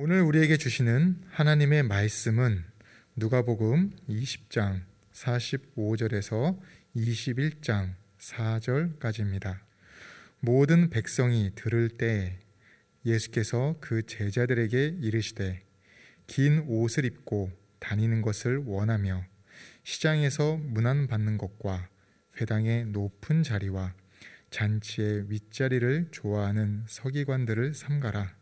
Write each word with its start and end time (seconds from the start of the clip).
오늘 0.00 0.22
우리에게 0.22 0.58
주시는 0.58 1.24
하나님의 1.28 1.82
말씀은 1.82 2.62
누가복음 3.16 3.90
20장 4.08 4.82
45절에서 5.12 6.56
21장 6.94 7.94
4절까지입니다. 8.20 9.58
모든 10.38 10.88
백성이 10.90 11.50
들을 11.56 11.88
때 11.88 12.38
예수께서 13.04 13.74
그 13.80 14.06
제자들에게 14.06 14.98
이르시되 15.00 15.64
긴 16.28 16.64
옷을 16.68 17.04
입고 17.04 17.50
다니는 17.80 18.22
것을 18.22 18.58
원하며 18.58 19.24
시장에서 19.82 20.58
문안 20.58 21.08
받는 21.08 21.38
것과 21.38 21.88
회당의 22.40 22.86
높은 22.86 23.42
자리와 23.42 23.94
잔치의 24.50 25.28
윗자리를 25.28 26.10
좋아하는 26.12 26.84
서기관들을 26.86 27.74
삼가라. 27.74 28.37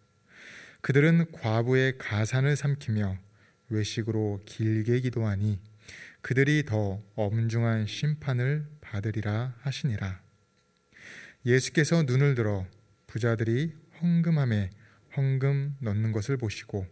그들은 0.87 1.32
과부의 1.32 1.98
가산을 1.98 2.54
삼키며 2.54 3.18
외식으로 3.71 4.40
길게 4.46 5.00
기도하니 5.00 5.58
그들이 6.21 6.64
더 6.64 7.03
엄중한 7.17 7.89
심판을 7.89 8.68
받으리라 8.81 9.57
하시니라. 9.63 10.21
예수께서 11.44 12.04
눈을 12.04 12.36
들어 12.36 12.64
부자들이 13.08 13.75
헌금함에 14.00 14.71
헌금 15.17 15.75
넣는 15.80 16.13
것을 16.13 16.36
보시고 16.36 16.86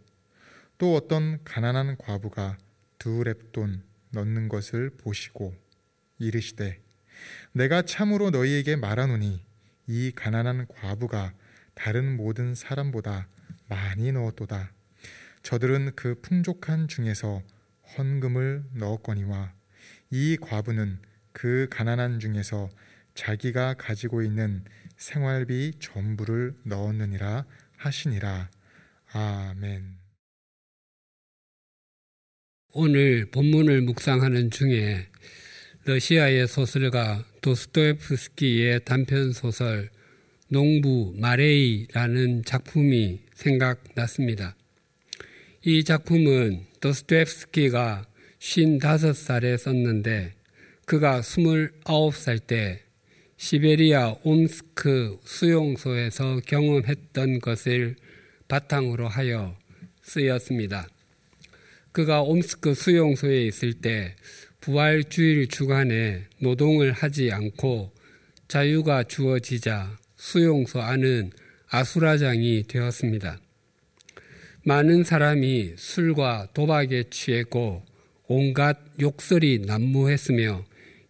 또 0.76 0.96
어떤 0.96 1.44
가난한 1.44 1.96
과부가 1.96 2.58
두 2.98 3.22
랩돈 3.22 3.80
넣는 4.10 4.48
것을 4.48 4.90
보시고 4.90 5.54
이르시되 6.18 6.80
내가 7.52 7.82
참으로 7.82 8.30
너희에게 8.30 8.74
말하노니 8.74 9.44
이 9.86 10.12
가난한 10.16 10.66
과부가 10.66 11.32
다른 11.74 12.16
모든 12.16 12.56
사람보다 12.56 13.28
많이 13.74 14.12
넣었도다. 14.12 14.72
저들은 15.42 15.96
그 15.96 16.20
풍족한 16.20 16.86
중에서 16.86 17.42
헌금을 17.98 18.64
넣었거니와 18.74 19.52
이 20.10 20.36
과부는 20.40 21.00
그 21.32 21.66
가난한 21.70 22.20
중에서 22.20 22.70
자기가 23.14 23.74
가지고 23.74 24.22
있는 24.22 24.64
생활비 24.96 25.72
전부를 25.80 26.54
넣었느니라 26.64 27.46
하시니라. 27.76 28.50
아멘. 29.12 29.98
오늘 32.72 33.30
본문을 33.30 33.82
묵상하는 33.82 34.50
중에 34.50 35.08
러시아의 35.84 36.46
소설가 36.48 37.24
도스토옙스키의 37.42 38.84
단편 38.84 39.32
소설 39.32 39.90
농부 40.48 41.14
마레이라는 41.16 42.44
작품이 42.44 43.20
생각났습니다. 43.34 44.54
이 45.64 45.84
작품은 45.84 46.66
도스토옙스키가 46.80 48.06
55살에 48.38 49.56
썼는데 49.56 50.34
그가 50.84 51.22
29살 51.22 52.46
때 52.46 52.82
시베리아 53.38 54.16
옴스크 54.22 55.18
수용소에서 55.24 56.40
경험했던 56.46 57.40
것을 57.40 57.96
바탕으로 58.46 59.08
하여 59.08 59.56
쓰였습니다. 60.02 60.86
그가 61.92 62.22
옴스크 62.22 62.74
수용소에 62.74 63.46
있을 63.46 63.72
때 63.72 64.14
부활주일 64.60 65.48
주간에 65.48 66.24
노동을 66.38 66.92
하지 66.92 67.32
않고 67.32 67.92
자유가 68.48 69.02
주어지자 69.04 69.98
수용소 70.24 70.80
안은 70.80 71.32
아수라장이 71.68 72.64
되었습니다. 72.66 73.38
많은 74.64 75.04
사람이 75.04 75.74
술과 75.76 76.48
도박에 76.54 77.04
취했고 77.10 77.84
온갖 78.26 78.78
욕설이 78.98 79.64
난무했으며 79.66 80.64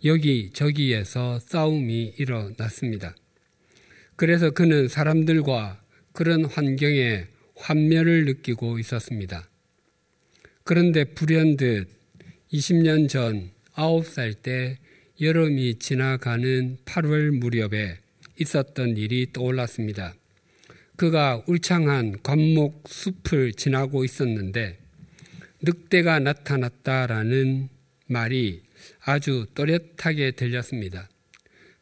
여기저기에서 0.05 1.39
싸움이 1.39 2.15
일어났습니다. 2.19 3.15
그래서 4.17 4.51
그는 4.51 4.89
사람들과 4.89 5.81
그런 6.13 6.47
환경에 6.47 7.29
환멸을 7.55 8.25
느끼고 8.25 8.81
있었습니다. 8.81 9.49
그런데 10.65 11.05
불현듯 11.05 11.89
20년 12.53 13.09
전 13.09 13.53
9살 13.75 14.43
때 14.43 14.79
여름이 15.21 15.79
지나가는 15.79 16.79
8월 16.85 17.31
무렵에 17.31 18.04
있었던 18.39 18.97
일이 18.97 19.33
떠올랐습니다. 19.33 20.15
그가 20.97 21.43
울창한 21.47 22.23
관목 22.23 22.85
숲을 22.89 23.53
지나고 23.53 24.05
있었는데 24.05 24.79
늑대가 25.63 26.19
나타났다라는 26.21 27.69
말이 28.07 28.63
아주 29.05 29.47
또렷하게 29.55 30.33
들렸습니다. 30.33 31.09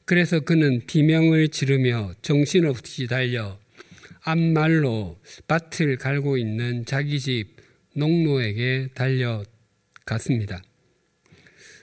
그래서 0.04 0.40
그는 0.40 0.82
비명을 0.86 1.48
지르며 1.48 2.12
정신없이 2.22 3.06
달려 3.06 3.58
앞말로 4.22 5.20
밭을 5.48 5.96
갈고 5.96 6.36
있는 6.36 6.84
자기 6.84 7.18
집 7.18 7.56
농노에게 7.94 8.88
달려갔습니다. 8.94 10.62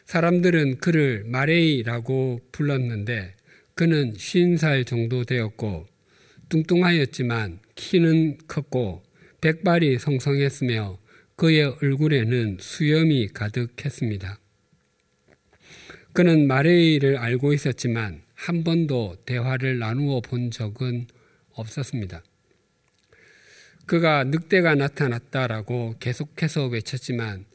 사람들은 0.05 0.77
그를 0.77 1.23
마레이라고 1.25 2.39
불렀는데 2.51 3.35
그는 3.79 4.11
50살 4.11 4.85
정도 4.85 5.23
되었고 5.23 5.87
뚱뚱하였지만 6.49 7.59
키는 7.75 8.39
컸고 8.45 9.03
백발이 9.39 9.99
성성했으며 9.99 10.99
그의 11.37 11.63
얼굴에는 11.81 12.57
수염이 12.59 13.29
가득했습니다. 13.29 14.37
그는 16.11 16.45
마레이를 16.47 17.15
알고 17.19 17.53
있었지만 17.53 18.21
한 18.33 18.65
번도 18.65 19.15
대화를 19.25 19.79
나누어 19.79 20.19
본 20.19 20.51
적은 20.51 21.07
없었습니다. 21.53 22.21
그가 23.85 24.25
늑대가 24.25 24.75
나타났다라고 24.75 25.95
계속해서 26.01 26.67
외쳤지만 26.67 27.45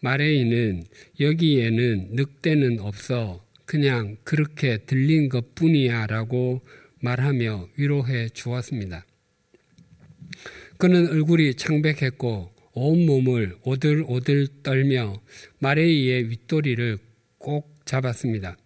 마레이는 0.00 0.84
여기에는 1.20 2.08
늑대는 2.12 2.80
없어 2.80 3.43
그냥 3.66 4.16
그렇게 4.24 4.78
들린 4.78 5.28
것 5.28 5.54
뿐이야 5.54 6.06
라고 6.06 6.62
말하며 7.00 7.68
위로해 7.76 8.28
주었습니다. 8.28 9.04
그는 10.78 11.08
얼굴이 11.08 11.54
창백했고 11.54 12.52
온몸을 12.72 13.56
오들오들 13.62 14.48
떨며 14.62 15.20
마레이의 15.60 16.30
윗도리를 16.30 16.98
꼭 17.38 17.80
잡았습니다. 17.84 18.56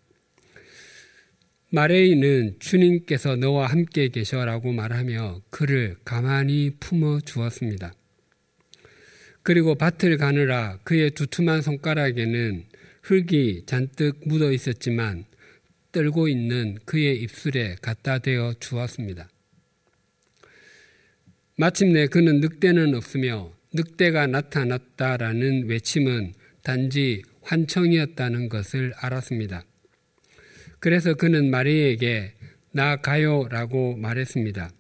마레이는 1.71 2.57
주님께서 2.61 3.37
너와 3.37 3.67
함께 3.67 4.09
계셔라고 4.09 4.73
말하며 4.73 5.43
그를 5.51 5.97
가만히 6.05 6.71
품어 6.81 7.21
주었습니다. 7.21 7.93
그리고 9.43 9.75
밭을 9.75 10.17
가느라 10.17 10.79
그의 10.85 11.11
두툼한 11.11 11.61
손가락에는 11.61 12.65
흙이 13.09 13.63
잔뜩 13.65 14.21
묻어 14.27 14.53
있었지만 14.53 15.25
떨고 15.93 16.29
있는 16.29 16.79
그의 16.85 17.23
입술에 17.23 17.77
갖다 17.81 18.19
대어 18.19 18.53
주었습니다. 18.61 19.31
마침내 21.57 22.07
그는 22.07 22.41
늑대는 22.41 22.95
없으며 22.95 23.51
늑대가 23.73 24.27
나타났다라는 24.27 25.69
외침은 25.69 26.35
단지 26.63 27.23
환청이었다는 27.41 28.51
것을 28.51 28.93
알았습니다. 28.99 29.65
그래서 30.79 31.15
그는 31.15 31.51
마리에게 31.51 32.35
나 32.73 32.97
가요라고 32.97 33.97
말했습니다. 33.97 34.71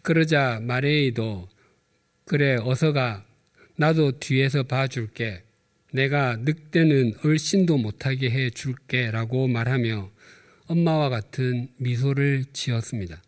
그러자 0.00 0.60
마레이도 0.62 1.50
그래 2.24 2.56
어서 2.62 2.94
가 2.94 3.26
나도 3.76 4.20
뒤에서 4.20 4.62
봐줄게 4.62 5.42
내가 5.92 6.36
늑대는 6.36 7.14
얼씬도 7.24 7.76
못하게 7.76 8.30
해 8.30 8.50
줄게 8.50 9.10
라고 9.10 9.46
말하며 9.46 10.10
엄마와 10.66 11.10
같은 11.10 11.68
미소를 11.76 12.46
지었습니다. 12.52 13.22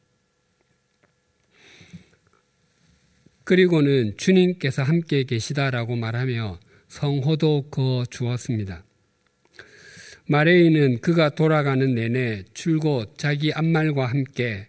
그리고는 3.45 4.17
주님께서 4.17 4.83
함께 4.83 5.25
계시다라고 5.25 5.97
말하며 5.97 6.59
성호도 6.89 7.69
그어 7.71 8.05
주었습니다. 8.09 8.85
마레이는 10.27 11.03
그가 11.03 11.35
돌아가는 11.35 11.95
내내 11.95 12.45
줄곧 12.55 13.19
자기 13.19 13.53
앞말과 13.53 14.07
함께 14.07 14.69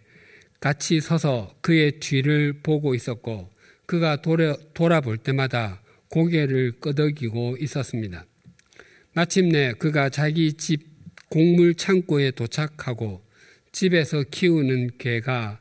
같이 0.60 1.00
서서 1.00 1.56
그의 1.62 2.00
뒤를 2.00 2.60
보고 2.62 2.94
있었고 2.94 3.50
그가 3.86 4.20
돌아, 4.20 4.54
돌아볼 4.74 5.16
때마다 5.16 5.80
고개를 6.08 6.72
끄덕이고 6.80 7.56
있었습니다. 7.60 8.26
마침내 9.12 9.72
그가 9.72 10.08
자기 10.10 10.52
집 10.52 10.82
곡물 11.28 11.74
창고에 11.74 12.30
도착하고 12.30 13.22
집에서 13.72 14.22
키우는 14.30 14.98
개가 14.98 15.60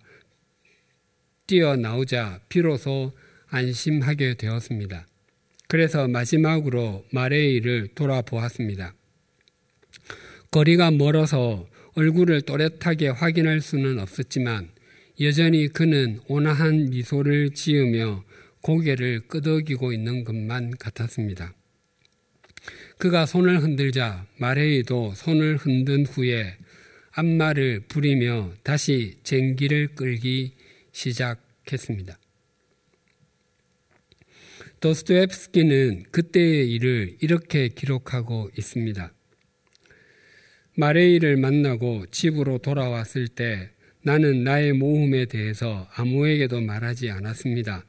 뛰어나오자 1.47 2.41
비로소 2.49 3.13
안심하게 3.47 4.35
되었습니다. 4.35 5.07
그래서 5.67 6.07
마지막으로 6.07 7.05
마레이를 7.11 7.89
돌아보았습니다. 7.95 8.93
거리가 10.51 10.91
멀어서 10.91 11.67
얼굴을 11.95 12.41
또렷하게 12.41 13.09
확인할 13.09 13.61
수는 13.61 13.99
없었지만 13.99 14.69
여전히 15.21 15.67
그는 15.67 16.19
온화한 16.27 16.89
미소를 16.89 17.53
지으며 17.53 18.23
고개를 18.65 19.27
끄덕이고 19.27 19.93
있는 19.93 20.23
것만 20.23 20.71
같았습니다. 20.79 21.53
그가 22.97 23.27
손을 23.27 23.61
흔들자 23.61 24.25
마레이도 24.39 25.13
손을 25.13 25.57
흔든 25.57 26.03
후에 26.03 26.57
앞말을 27.11 27.81
부리며 27.81 28.53
다시 28.63 29.19
쟁기를 29.21 29.89
끌기 29.89 30.55
시작했습니다. 30.93 32.17
도스토옙스키는 34.79 36.05
그때의 36.09 36.71
일을 36.71 37.17
이렇게 37.21 37.67
기록하고 37.67 38.49
있습니다. 38.57 39.13
마레이를 40.75 41.37
만나고 41.37 42.07
집으로 42.07 42.57
돌아왔을 42.57 43.27
때 43.27 43.69
나는 44.01 44.43
나의 44.43 44.73
모험에 44.73 45.25
대해서 45.25 45.87
아무에게도 45.93 46.61
말하지 46.61 47.11
않았습니다. 47.11 47.85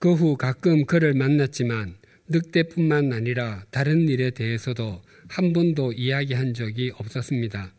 그 0.00 0.14
후 0.14 0.34
가끔 0.38 0.86
그를 0.86 1.12
만났지만 1.12 1.94
늑대뿐만 2.28 3.12
아니라 3.12 3.66
다른 3.70 4.08
일에 4.08 4.30
대해서도 4.30 5.02
한 5.28 5.52
번도 5.52 5.92
이야기한 5.92 6.54
적이 6.54 6.90
없었습니다. 6.96 7.74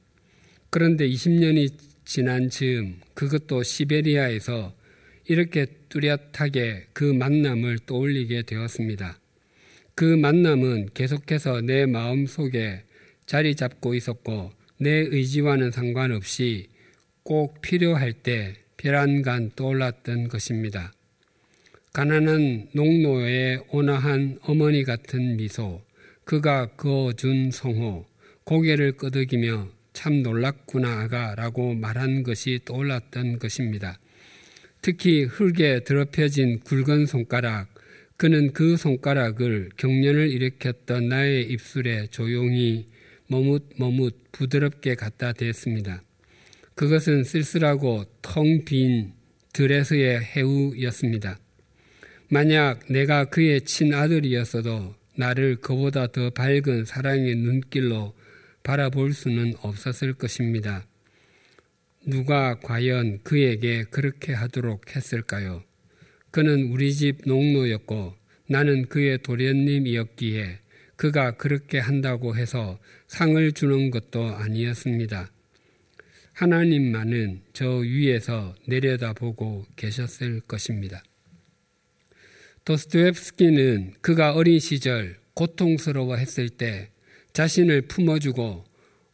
그런데 0.69 1.09
20년이 1.09 1.73
지난 2.05 2.51
즈음 2.51 2.99
그것도 3.15 3.63
시베리아에서 3.63 4.75
이렇게 5.29 5.65
뚜렷하게 5.89 6.89
그 6.93 7.05
만남을 7.05 7.79
떠올리게 7.87 8.43
되었습니다. 8.43 9.19
그 9.95 10.05
만남은 10.05 10.89
계속해서 10.93 11.61
내 11.61 11.87
마음 11.87 12.27
속에 12.27 12.83
자리 13.25 13.55
잡고 13.55 13.95
있었고 13.95 14.51
내 14.77 14.91
의지와는 14.91 15.71
상관없이 15.71 16.67
꼭 17.23 17.61
필요할 17.61 18.13
때 18.13 18.57
별안간 18.77 19.53
떠올랐던 19.55 20.27
것입니다. 20.27 20.93
가난한 21.93 22.69
농노의 22.73 23.65
온화한 23.69 24.39
어머니 24.43 24.85
같은 24.85 25.35
미소, 25.35 25.81
그가 26.23 26.67
그어준 26.77 27.51
성호, 27.51 28.05
고개를 28.45 28.93
끄덕이며 28.93 29.67
참 29.91 30.23
놀랐구나 30.23 31.01
아가라고 31.01 31.73
말한 31.75 32.23
것이 32.23 32.61
떠올랐던 32.63 33.39
것입니다. 33.39 33.99
특히 34.81 35.25
흙에 35.25 35.83
더럽혀진 35.83 36.61
굵은 36.61 37.07
손가락, 37.07 37.67
그는 38.15 38.53
그 38.53 38.77
손가락을 38.77 39.71
경련을 39.75 40.29
일으켰던 40.29 41.09
나의 41.09 41.43
입술에 41.51 42.07
조용히 42.07 42.85
머뭇머뭇 43.27 44.31
부드럽게 44.31 44.95
갖다 44.95 45.33
댔습니다. 45.33 46.01
그것은 46.73 47.25
쓸쓸하고 47.25 48.05
텅 48.21 48.63
빈 48.63 49.11
드레스의 49.51 50.21
해우였습니다. 50.21 51.37
만약 52.33 52.79
내가 52.87 53.25
그의 53.25 53.59
친아들이었어도 53.59 54.95
나를 55.17 55.57
그보다 55.57 56.07
더 56.07 56.29
밝은 56.29 56.85
사랑의 56.85 57.35
눈길로 57.35 58.15
바라볼 58.63 59.11
수는 59.11 59.55
없었을 59.59 60.13
것입니다. 60.13 60.87
누가 62.07 62.57
과연 62.61 63.19
그에게 63.23 63.83
그렇게 63.83 64.31
하도록 64.31 64.95
했을까요? 64.95 65.61
그는 66.31 66.71
우리 66.71 66.93
집 66.93 67.17
농노였고 67.25 68.13
나는 68.47 68.85
그의 68.85 69.17
도련님이었기에 69.23 70.59
그가 70.95 71.31
그렇게 71.31 71.79
한다고 71.79 72.37
해서 72.37 72.79
상을 73.09 73.51
주는 73.51 73.91
것도 73.91 74.23
아니었습니다. 74.23 75.29
하나님만은 76.31 77.41
저 77.51 77.69
위에서 77.69 78.55
내려다보고 78.69 79.65
계셨을 79.75 80.39
것입니다. 80.47 81.03
도스토옙스키는 82.65 83.93
그가 84.01 84.33
어린 84.33 84.59
시절 84.59 85.17
고통스러워 85.33 86.15
했을 86.15 86.49
때 86.49 86.89
자신을 87.33 87.83
품어주고 87.83 88.65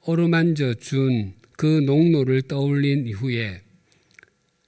어루만져 0.01 0.75
준 0.75 1.37
그 1.57 1.65
농노를 1.65 2.43
떠올린 2.43 3.07
이후에 3.07 3.61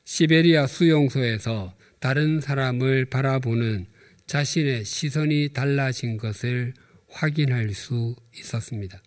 시베리아 0.06 0.66
수용소에서 0.66 1.76
다른 2.00 2.42
사람을 2.42 3.06
바라보는 3.06 3.86
자신의 4.26 4.86
시선이 4.86 5.50
달라진 5.54 6.18
것을 6.18 6.74
확인할 7.10 7.70
수 7.76 8.16
있었습니다. 8.36 9.02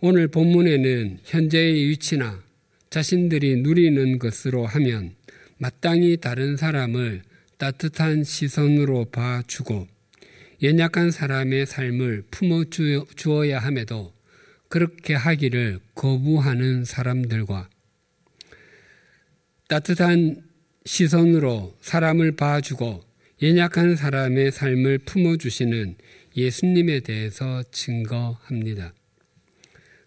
오늘 0.00 0.28
본문에는 0.28 1.18
현재의 1.24 1.88
위치나 1.90 2.42
자신들이 2.88 3.56
누리는 3.56 4.18
것으로 4.18 4.64
하면 4.64 5.14
마땅히 5.58 6.16
다른 6.16 6.56
사람을 6.56 7.22
따뜻한 7.60 8.24
시선으로 8.24 9.10
봐주고 9.10 9.86
연약한 10.62 11.10
사람의 11.10 11.66
삶을 11.66 12.22
품어 12.30 12.64
주어야 13.16 13.58
함에도 13.58 14.14
그렇게 14.70 15.12
하기를 15.12 15.78
거부하는 15.94 16.86
사람들과 16.86 17.68
따뜻한 19.68 20.42
시선으로 20.86 21.76
사람을 21.82 22.36
봐주고 22.36 23.04
연약한 23.42 23.94
사람의 23.94 24.52
삶을 24.52 25.00
품어주시는 25.00 25.96
예수님에 26.38 27.00
대해서 27.00 27.62
증거합니다. 27.72 28.94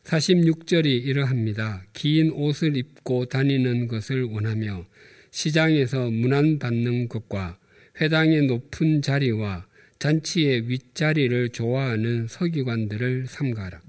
46절이 0.06 0.88
이러합니다. 0.88 1.86
긴 1.94 2.32
옷을 2.32 2.76
입고 2.78 3.26
다니는 3.26 3.88
것을 3.90 4.24
원하며 4.24 4.88
시장에서 5.34 6.12
문안받는 6.12 7.10
것과 7.10 7.58
회당의 8.00 8.44
높은 8.44 9.02
자리와 9.02 9.66
잔치의 9.98 10.70
윗자리를 10.70 11.50
좋아하는 11.50 12.28
서기관들을 12.28 13.26
삼가라. 13.28 13.82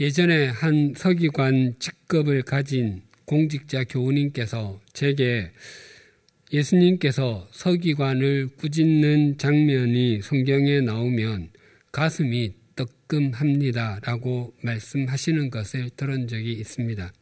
예전에 0.00 0.46
한 0.46 0.94
서기관 0.96 1.74
직급을 1.78 2.42
가진 2.42 3.02
공직자 3.26 3.84
교우님께서 3.84 4.80
제게 4.94 5.50
예수님께서 6.50 7.46
서기관을 7.52 8.48
꾸짖는 8.56 9.36
장면이 9.36 10.22
성경에 10.22 10.80
나오면 10.80 11.50
가슴이 11.92 12.54
뜨끔합니다. 12.74 14.00
라고 14.02 14.54
말씀하시는 14.62 15.50
것을 15.50 15.90
들은 15.90 16.26
적이 16.26 16.52
있습니다. 16.52 17.12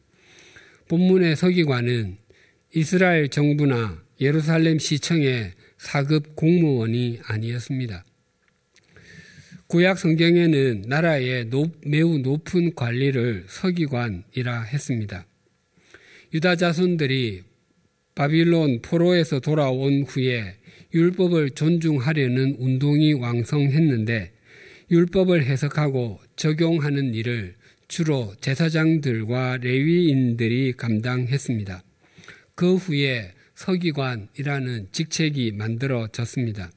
본문의 0.87 1.35
서기관은 1.35 2.17
이스라엘 2.75 3.29
정부나 3.29 4.03
예루살렘 4.19 4.77
시청의 4.77 5.53
사급 5.77 6.35
공무원이 6.35 7.19
아니었습니다. 7.23 8.03
구약 9.67 9.97
성경에는 9.97 10.83
나라의 10.87 11.45
높, 11.45 11.71
매우 11.85 12.17
높은 12.17 12.75
관리를 12.75 13.45
서기관이라 13.47 14.63
했습니다. 14.63 15.25
유다 16.33 16.57
자손들이 16.57 17.43
바빌론 18.15 18.81
포로에서 18.81 19.39
돌아온 19.39 20.03
후에 20.03 20.55
율법을 20.93 21.51
존중하려는 21.51 22.55
운동이 22.59 23.13
왕성했는데 23.13 24.33
율법을 24.91 25.45
해석하고 25.45 26.19
적용하는 26.35 27.13
일을 27.13 27.55
주로 27.87 28.33
제사장들과 28.41 29.57
레위인들이 29.61 30.73
감당했습니다. 30.73 31.83
그 32.57 32.75
후에 32.75 33.31
서기관이라는 33.55 34.89
직책이 34.91 35.53
만들어졌습니다. 35.53 36.69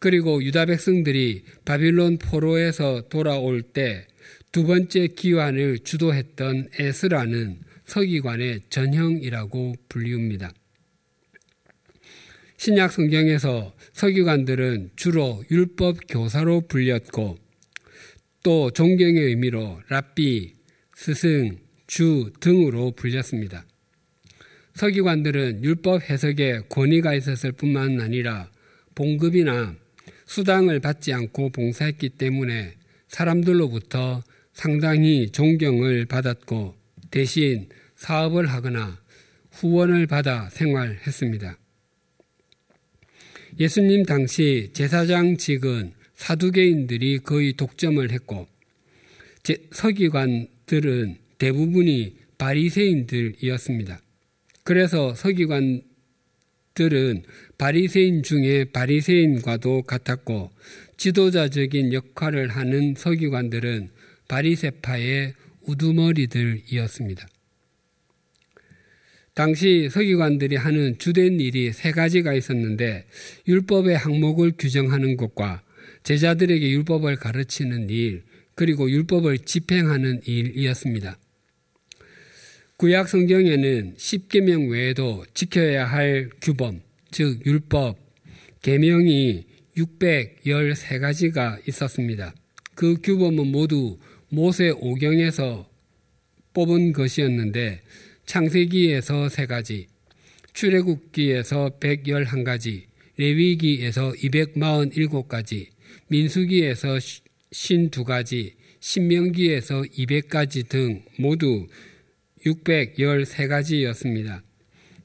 그리고 0.00 0.42
유다 0.42 0.66
백성들이 0.66 1.44
바빌론 1.64 2.18
포로에서 2.18 3.02
돌아올 3.08 3.62
때 3.62 4.10
두 4.52 4.66
번째 4.66 5.06
기환을 5.06 5.78
주도했던 5.80 6.70
에스라는 6.76 7.60
서기관의 7.86 8.62
전형이라고 8.68 9.76
불리웁니다. 9.88 10.52
신약 12.56 12.90
성경에서 12.90 13.72
서기관들은 13.92 14.90
주로 14.96 15.44
율법 15.52 16.00
교사로 16.08 16.62
불렸고 16.62 17.38
또 18.42 18.70
존경의 18.72 19.22
의미로 19.22 19.80
랍비, 19.88 20.54
스승, 20.96 21.58
주 21.86 22.32
등으로 22.40 22.90
불렸습니다. 22.90 23.64
서기관들은 24.74 25.64
율법 25.64 26.08
해석에 26.08 26.62
권위가 26.68 27.14
있었을 27.14 27.52
뿐만 27.52 28.00
아니라 28.00 28.50
봉급이나 28.94 29.74
수당을 30.26 30.80
받지 30.80 31.12
않고 31.12 31.50
봉사했기 31.50 32.10
때문에 32.10 32.74
사람들로부터 33.08 34.22
상당히 34.52 35.30
존경을 35.30 36.06
받았고 36.06 36.76
대신 37.10 37.68
사업을 37.96 38.46
하거나 38.46 39.00
후원을 39.50 40.06
받아 40.06 40.48
생활했습니다. 40.50 41.58
예수님 43.58 44.04
당시 44.04 44.70
제사장직은 44.72 45.92
사두개인들이 46.14 47.18
거의 47.18 47.54
독점을 47.54 48.10
했고 48.10 48.46
서기관들은 49.72 51.16
대부분이 51.38 52.16
바리새인들이었습니다. 52.38 54.00
그래서 54.70 55.16
서기관들은 55.16 55.82
바리새인 57.58 58.22
중에 58.22 58.66
바리새인과도 58.66 59.82
같았고 59.82 60.52
지도자적인 60.96 61.92
역할을 61.92 62.46
하는 62.50 62.94
서기관들은 62.96 63.90
바리세파의 64.28 65.34
우두머리들이었습니다. 65.62 67.26
당시 69.34 69.88
서기관들이 69.90 70.54
하는 70.54 70.96
주된 70.98 71.40
일이 71.40 71.72
세 71.72 71.90
가지가 71.90 72.32
있었는데 72.34 73.06
율법의 73.48 73.96
항목을 73.96 74.52
규정하는 74.56 75.16
것과 75.16 75.64
제자들에게 76.04 76.70
율법을 76.70 77.16
가르치는 77.16 77.90
일, 77.90 78.22
그리고 78.54 78.88
율법을 78.88 79.38
집행하는 79.38 80.20
일이었습니다. 80.26 81.18
구약 82.80 83.10
성경에는 83.10 83.96
10계명 83.98 84.70
외에도 84.70 85.26
지켜야 85.34 85.84
할 85.84 86.30
규범, 86.40 86.80
즉 87.10 87.44
율법, 87.44 87.98
계명이 88.62 89.44
613가지가 89.76 91.68
있었습니다. 91.68 92.34
그 92.74 92.96
규범은 93.02 93.48
모두 93.48 93.98
모세 94.30 94.70
오경에서 94.70 95.68
뽑은 96.54 96.94
것이었는데 96.94 97.82
창세기에서 98.24 99.28
세 99.28 99.44
가지, 99.44 99.86
출애굽기에서 100.54 101.76
111가지, 101.80 102.84
레위기에서 103.18 104.12
247가지, 104.12 105.66
민수기에서 106.08 106.96
52가지, 107.52 108.54
신명기에서 108.80 109.82
200가지 109.82 110.66
등 110.66 111.02
모두 111.18 111.66
613가지였습니다. 112.44 114.42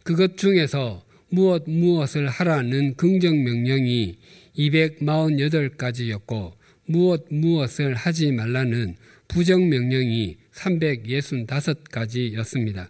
그것 0.03 0.37
중에서 0.37 1.05
무엇 1.29 1.63
무엇을 1.67 2.27
하라는 2.29 2.93
긍정 2.95 3.43
명령이 3.43 4.17
248가지였고 4.57 6.53
무엇 6.85 7.25
무엇을 7.29 7.95
하지 7.95 8.31
말라는 8.31 8.95
부정 9.27 9.67
명령이 9.69 10.37
365가지였습니다. 10.53 12.89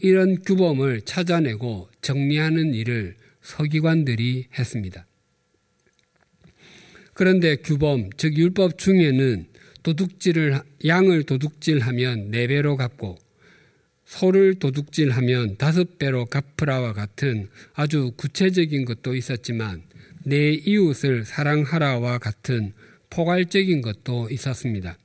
이런 0.00 0.42
규범을 0.42 1.02
찾아내고 1.02 1.90
정리하는 2.00 2.74
일을 2.74 3.14
서기관들이 3.42 4.46
했습니다. 4.58 5.06
그런데 7.12 7.56
규범, 7.56 8.08
즉 8.16 8.38
율법 8.38 8.78
중에는 8.78 9.44
도둑질을 9.82 10.58
양을 10.86 11.24
도둑질하면 11.24 12.30
네 12.30 12.46
배로 12.46 12.78
갚고 12.78 13.18
소를 14.10 14.54
도둑질하면 14.56 15.56
다섯 15.56 15.96
배로 15.96 16.26
갚으라와 16.26 16.92
같은 16.92 17.48
아주 17.74 18.10
구체적인 18.16 18.84
것도 18.84 19.14
있었지만 19.14 19.82
내 20.24 20.50
이웃을 20.50 21.24
사랑하라와 21.24 22.18
같은 22.18 22.72
포괄적인 23.08 23.80
것도 23.82 24.28
있었습니다. 24.30 24.98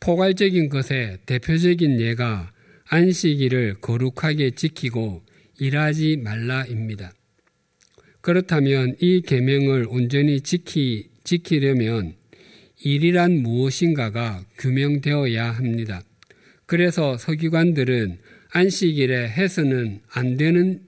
포괄적인 0.00 0.70
것의 0.70 1.18
대표적인 1.26 2.00
예가 2.00 2.52
안식일을 2.86 3.74
거룩하게 3.82 4.52
지키고 4.52 5.22
일하지 5.58 6.16
말라입니다. 6.16 7.12
그렇다면 8.22 8.96
이 9.00 9.20
계명을 9.20 9.86
온전히 9.90 10.40
지키, 10.40 11.10
지키려면 11.24 12.14
일이란 12.82 13.42
무엇인가가 13.42 14.42
규명되어야 14.56 15.50
합니다. 15.50 16.02
그래서 16.72 17.18
서기관들은 17.18 18.18
안식일에 18.48 19.28
해서는 19.28 20.00
안 20.08 20.38
되는 20.38 20.80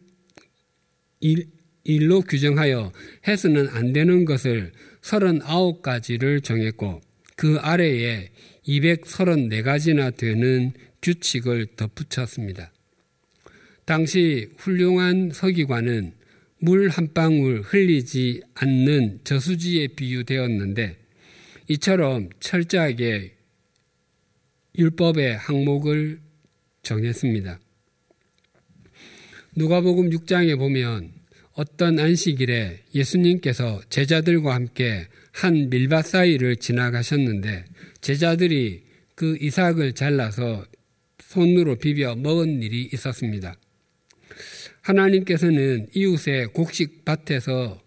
일, 1.20 1.48
일로 1.84 2.22
규정하여 2.22 2.90
해서는 3.28 3.68
안 3.68 3.92
되는 3.92 4.24
것을 4.24 4.72
39가지를 5.02 6.42
정했고 6.42 7.02
그 7.36 7.58
아래에 7.58 8.30
234가지나 8.66 10.16
되는 10.16 10.72
규칙을 11.02 11.66
덧붙였습니다. 11.76 12.72
당시 13.84 14.48
훌륭한 14.56 15.32
서기관은 15.34 16.14
물 16.60 16.88
한 16.88 17.12
방울 17.12 17.60
흘리지 17.60 18.40
않는 18.54 19.18
저수지에 19.24 19.88
비유되었는데 19.88 20.96
이처럼 21.68 22.30
철저하게 22.40 23.33
율법의 24.76 25.36
항목을 25.36 26.20
정했습니다. 26.82 27.60
누가복음 29.56 30.10
6장에 30.10 30.58
보면 30.58 31.12
어떤 31.52 32.00
안식일에 32.00 32.82
예수님께서 32.94 33.80
제자들과 33.88 34.54
함께 34.54 35.06
한 35.32 35.70
밀밭 35.70 36.06
사이를 36.06 36.56
지나가셨는데 36.56 37.64
제자들이 38.00 38.82
그 39.14 39.36
이삭을 39.40 39.92
잘라서 39.92 40.64
손으로 41.20 41.76
비벼 41.76 42.16
먹은 42.16 42.62
일이 42.62 42.88
있었습니다. 42.92 43.56
하나님께서는 44.82 45.86
이웃의 45.94 46.48
곡식 46.48 47.04
밭에서 47.04 47.80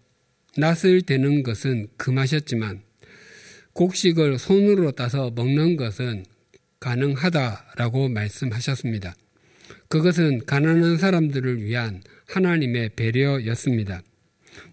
낫을 0.56 1.02
대는 1.02 1.42
것은 1.42 1.88
금하셨지만 1.98 2.82
곡식을 3.74 4.38
손으로 4.38 4.92
따서 4.92 5.30
먹는 5.30 5.76
것은 5.76 6.24
가능하다라고 6.80 8.08
말씀하셨습니다. 8.08 9.14
그것은 9.88 10.44
가난한 10.46 10.98
사람들을 10.98 11.62
위한 11.62 12.02
하나님의 12.28 12.90
배려였습니다. 12.96 14.02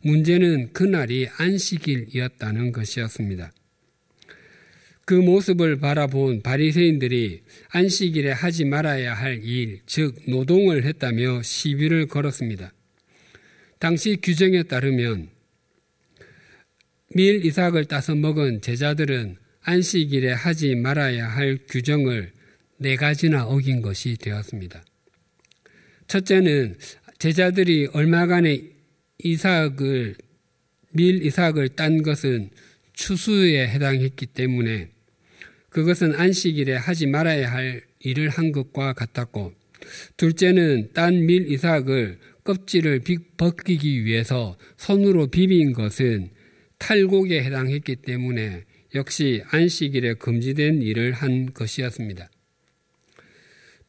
문제는 0.01 0.74
그날이 0.74 1.27
안식일이었다는 1.38 2.71
것이었습니다. 2.71 3.51
그 5.05 5.13
모습을 5.13 5.79
바라본 5.79 6.41
바리새인들이 6.41 7.43
안식일에 7.69 8.31
하지 8.31 8.65
말아야 8.65 9.13
할 9.13 9.43
일, 9.43 9.81
즉 9.85 10.15
노동을 10.27 10.83
했다며 10.83 11.43
시비를 11.43 12.07
걸었습니다. 12.07 12.74
당시 13.77 14.17
규정에 14.21 14.63
따르면 14.63 15.29
밀 17.13 17.45
이삭을 17.45 17.85
따서 17.85 18.15
먹은 18.15 18.62
제자들은 18.62 19.38
안식일에 19.65 20.31
하지 20.31 20.75
말아야 20.75 21.27
할 21.27 21.57
규정을 21.67 22.31
네 22.77 22.95
가지나 22.95 23.45
어긴 23.45 23.81
것이 23.81 24.15
되었습니다. 24.15 24.84
첫째는 26.07 26.77
제자들이 27.17 27.88
얼마간의 27.93 28.74
이삭을 29.24 30.15
밀 30.91 31.25
이삭을 31.25 31.69
딴 31.69 32.03
것은 32.03 32.51
추수에 32.93 33.67
해당했기 33.67 34.27
때문에 34.27 34.89
그것은 35.69 36.13
안식일에 36.13 36.75
하지 36.75 37.07
말아야 37.07 37.51
할 37.51 37.81
일을 38.00 38.29
한 38.29 38.51
것과 38.51 38.93
같았고 38.93 39.53
둘째는 40.15 40.91
딴 40.93 41.25
밀 41.25 41.51
이삭을 41.51 42.19
껍질을 42.43 43.01
벗기기 43.38 44.05
위해서 44.05 44.57
손으로 44.77 45.27
비빈 45.27 45.74
것은 45.74 46.29
탈곡에 46.77 47.43
해당했기 47.43 47.95
때문에 47.95 48.63
역시 48.96 49.44
안식일에 49.48 50.16
금지된 50.16 50.82
일을 50.82 51.12
한 51.12 51.54
것이었습니다. 51.54 52.30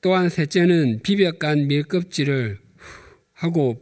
또한 0.01 0.29
셋째는 0.29 1.01
비벼깐 1.03 1.69
밀껍질을 1.69 2.59
하고 3.33 3.81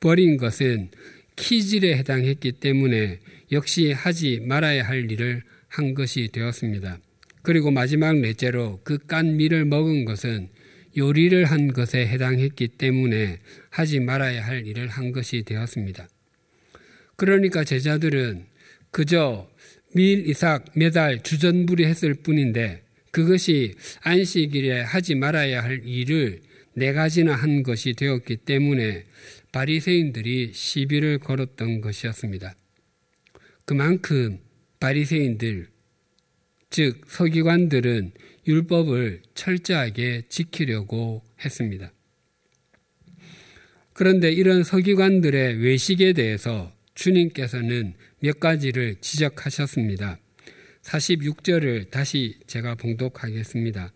버린 0.00 0.36
것은 0.36 0.90
키질에 1.36 1.96
해당했기 1.96 2.52
때문에 2.52 3.20
역시 3.52 3.92
하지 3.92 4.40
말아야 4.40 4.86
할 4.86 5.10
일을 5.10 5.42
한 5.68 5.94
것이 5.94 6.28
되었습니다. 6.32 6.98
그리고 7.42 7.70
마지막 7.70 8.18
넷째로 8.18 8.80
그 8.84 8.98
깐 8.98 9.36
밀을 9.36 9.64
먹은 9.64 10.04
것은 10.04 10.48
요리를 10.96 11.44
한 11.44 11.72
것에 11.72 12.06
해당했기 12.06 12.68
때문에 12.68 13.38
하지 13.70 14.00
말아야 14.00 14.44
할 14.44 14.66
일을 14.66 14.88
한 14.88 15.12
것이 15.12 15.42
되었습니다. 15.44 16.08
그러니까 17.16 17.64
제자들은 17.64 18.46
그저 18.90 19.48
밀 19.94 20.28
이삭 20.28 20.66
매달 20.74 21.22
주전부리 21.22 21.84
했을 21.84 22.14
뿐인데 22.14 22.82
그것이 23.10 23.74
안식일에 24.02 24.82
하지 24.82 25.14
말아야 25.14 25.62
할 25.62 25.82
일을 25.84 26.40
네 26.74 26.92
가지나 26.92 27.34
한 27.34 27.62
것이 27.62 27.94
되었기 27.94 28.36
때문에 28.38 29.04
바리새인들이 29.50 30.52
시비를 30.52 31.18
걸었던 31.18 31.80
것이었습니다. 31.80 32.54
그만큼 33.64 34.38
바리새인들 34.78 35.68
즉 36.70 37.00
서기관들은 37.08 38.12
율법을 38.46 39.22
철저하게 39.34 40.22
지키려고 40.28 41.22
했습니다. 41.44 41.92
그런데 43.92 44.30
이런 44.30 44.62
서기관들의 44.62 45.58
외식에 45.60 46.12
대해서 46.12 46.72
주님께서는 46.94 47.94
몇 48.20 48.40
가지를 48.40 48.96
지적하셨습니다. 49.00 50.18
46절을 50.82 51.90
다시 51.90 52.36
제가 52.46 52.74
봉독하겠습니다. 52.74 53.92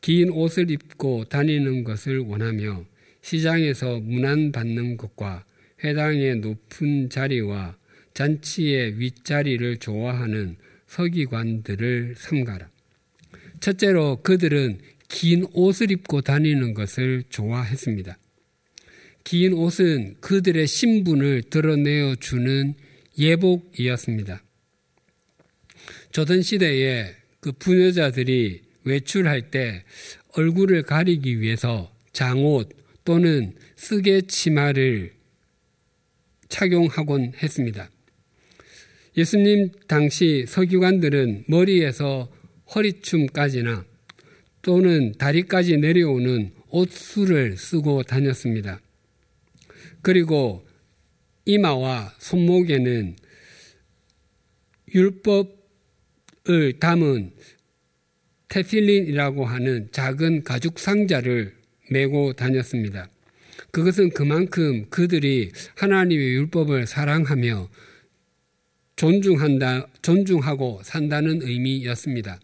긴 0.00 0.30
옷을 0.30 0.70
입고 0.70 1.24
다니는 1.24 1.84
것을 1.84 2.18
원하며 2.18 2.84
시장에서 3.22 3.98
문안받는 4.00 4.96
것과 4.96 5.44
회당의 5.82 6.36
높은 6.36 7.10
자리와 7.10 7.76
잔치의 8.14 8.98
윗자리를 9.00 9.78
좋아하는 9.78 10.56
서기관들을 10.86 12.14
삼가라. 12.16 12.68
첫째로 13.60 14.22
그들은 14.22 14.78
긴 15.08 15.46
옷을 15.52 15.90
입고 15.90 16.20
다니는 16.20 16.74
것을 16.74 17.24
좋아했습니다. 17.28 18.18
긴 19.24 19.52
옷은 19.52 20.16
그들의 20.20 20.66
신분을 20.66 21.42
드러내어 21.50 22.14
주는 22.16 22.74
예복이었습니다. 23.18 24.42
조선 26.12 26.42
시대에 26.42 27.14
그 27.40 27.52
부녀자들이 27.52 28.62
외출할 28.84 29.50
때 29.50 29.84
얼굴을 30.34 30.82
가리기 30.82 31.40
위해서 31.40 31.92
장옷 32.12 32.68
또는 33.04 33.54
쓰개 33.76 34.22
치마를 34.22 35.12
착용하곤 36.48 37.32
했습니다. 37.42 37.90
예수님 39.16 39.72
당시 39.86 40.44
서기관들은 40.46 41.44
머리에서 41.48 42.30
허리춤까지나 42.74 43.84
또는 44.62 45.12
다리까지 45.18 45.78
내려오는 45.78 46.52
옷수를 46.70 47.56
쓰고 47.56 48.02
다녔습니다. 48.02 48.80
그리고 50.02 50.67
이마와 51.48 52.12
손목에는 52.18 53.16
율법을 54.94 56.74
담은 56.78 57.32
테필린이라고 58.50 59.46
하는 59.46 59.88
작은 59.90 60.44
가죽 60.44 60.78
상자를 60.78 61.54
메고 61.90 62.34
다녔습니다. 62.34 63.08
그것은 63.70 64.10
그만큼 64.10 64.90
그들이 64.90 65.52
하나님의 65.76 66.34
율법을 66.34 66.86
사랑하며 66.86 67.70
존중한다, 68.96 69.88
존중하고 70.02 70.82
산다는 70.84 71.40
의미였습니다. 71.40 72.40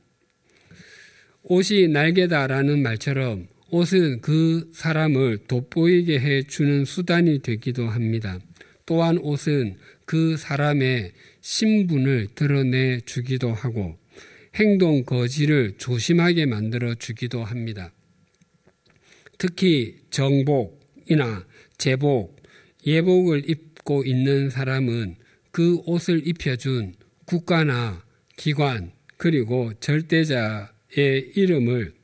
옷이 1.43 1.89
날개다라는 1.89 2.83
말처럼 2.83 3.49
옷은 3.69 4.23
그 4.23 4.71
사람을 4.73 5.41
돋보이게 5.47 6.21
해 6.21 6.43
주는 6.45 6.87
수단이 6.87 7.41
되기도 7.41 7.87
합니다. 7.89 8.39
또한 8.87 9.19
옷은 9.19 9.79
그 10.05 10.37
사람의 10.37 11.13
신분을 11.41 12.29
드러내 12.35 13.01
주기도 13.01 13.53
하고 13.53 13.97
행동 14.55 15.05
거지를 15.05 15.75
조심하게 15.79 16.47
만들어 16.47 16.95
주기도 16.95 17.43
합니다. 17.43 17.93
특히 19.39 19.97
정복이나 20.11 21.47
제복, 21.77 22.41
예복을 22.87 23.51
입고 23.51 24.05
있는 24.05 24.51
사람은 24.51 25.17
그 25.51 25.77
옷을 25.87 26.27
입혀준 26.27 26.95
국가나 27.27 28.05
기관 28.37 28.93
그리고 29.17 29.73
절대자의 29.81 31.33
이름을 31.35 31.95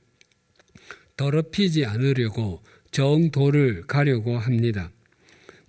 더럽히지 1.17 1.85
않으려고 1.85 2.63
정도를 2.91 3.87
가려고 3.87 4.39
합니다. 4.39 4.91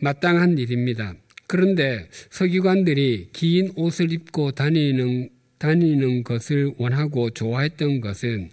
마땅한 0.01 0.57
일입니다. 0.57 1.15
그런데 1.47 2.09
서기관들이 2.29 3.29
긴 3.33 3.71
옷을 3.75 4.11
입고 4.11 4.51
다니는, 4.51 5.29
다니는 5.57 6.23
것을 6.23 6.73
원하고 6.77 7.29
좋아했던 7.29 8.01
것은 8.01 8.49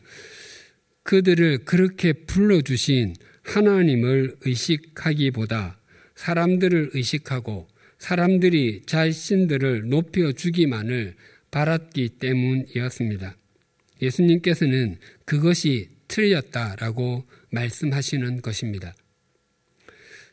그들을 1.05 1.64
그렇게 1.64 2.12
불러주신 2.12 3.14
하나님을 3.44 4.37
의식하기보다 4.44 5.81
사람들을 6.16 6.90
의식하고 6.92 7.68
사람들이 7.99 8.83
자신들을 8.87 9.88
높여주기만을 9.88 11.14
바랐기 11.51 12.11
때문이었습니다. 12.20 13.37
예수님께서는 14.03 14.99
그것이 15.25 15.88
틀렸다라고 16.09 17.25
말씀하시는 17.51 18.42
것입니다. 18.42 18.94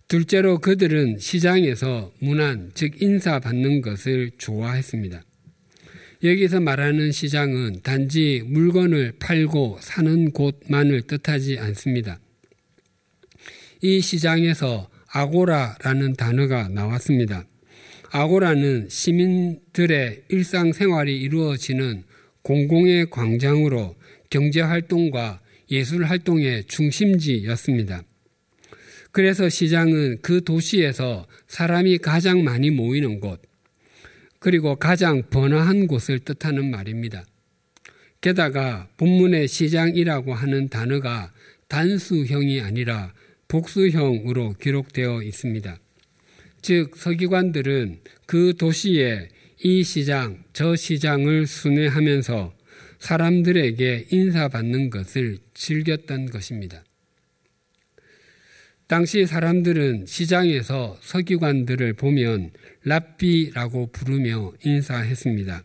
둘째로 0.07 0.59
그들은 0.59 1.17
시장에서 1.17 2.11
문안, 2.19 2.71
즉 2.75 3.01
인사받는 3.01 3.81
것을 3.81 4.31
좋아했습니다. 4.37 5.23
여기서 6.23 6.59
말하는 6.59 7.11
시장은 7.11 7.81
단지 7.81 8.43
물건을 8.45 9.13
팔고 9.19 9.79
사는 9.81 10.31
곳만을 10.31 11.01
뜻하지 11.03 11.57
않습니다. 11.59 12.19
이 13.81 13.99
시장에서 13.99 14.89
아고라라는 15.07 16.13
단어가 16.13 16.67
나왔습니다. 16.67 17.45
아고라는 18.11 18.87
시민들의 18.89 20.23
일상생활이 20.29 21.19
이루어지는 21.19 22.03
공공의 22.43 23.09
광장으로 23.09 23.95
경제활동과 24.29 25.41
예술활동의 25.71 26.65
중심지였습니다. 26.65 28.03
그래서 29.15 29.47
시장은 29.47 30.17
그 30.21 30.43
도시에서 30.43 31.25
사람이 31.47 31.99
가장 31.99 32.43
많이 32.43 32.69
모이는 32.69 33.21
곳, 33.21 33.41
그리고 34.39 34.75
가장 34.75 35.23
번화한 35.29 35.87
곳을 35.87 36.19
뜻하는 36.19 36.69
말입니다. 36.69 37.23
게다가 38.19 38.89
본문의 38.97 39.47
시장이라고 39.47 40.33
하는 40.33 40.67
단어가 40.67 41.31
단수형이 41.69 42.59
아니라 42.59 43.13
복수형으로 43.47 44.55
기록되어 44.59 45.23
있습니다. 45.23 45.79
즉, 46.61 46.97
서기관들은 46.97 47.99
그 48.25 48.53
도시에 48.57 49.29
이 49.63 49.83
시장, 49.83 50.43
저 50.51 50.75
시장을 50.75 51.47
순회하면서 51.47 52.53
사람들에게 52.99 54.07
인사받는 54.11 54.89
것을 54.89 55.37
즐겼던 55.53 56.31
것입니다. 56.31 56.83
당시 58.87 59.25
사람들은 59.25 60.05
시장에서 60.05 60.99
서기관들을 61.01 61.93
보면 61.93 62.51
랍비라고 62.83 63.87
부르며 63.87 64.53
인사했습니다. 64.63 65.63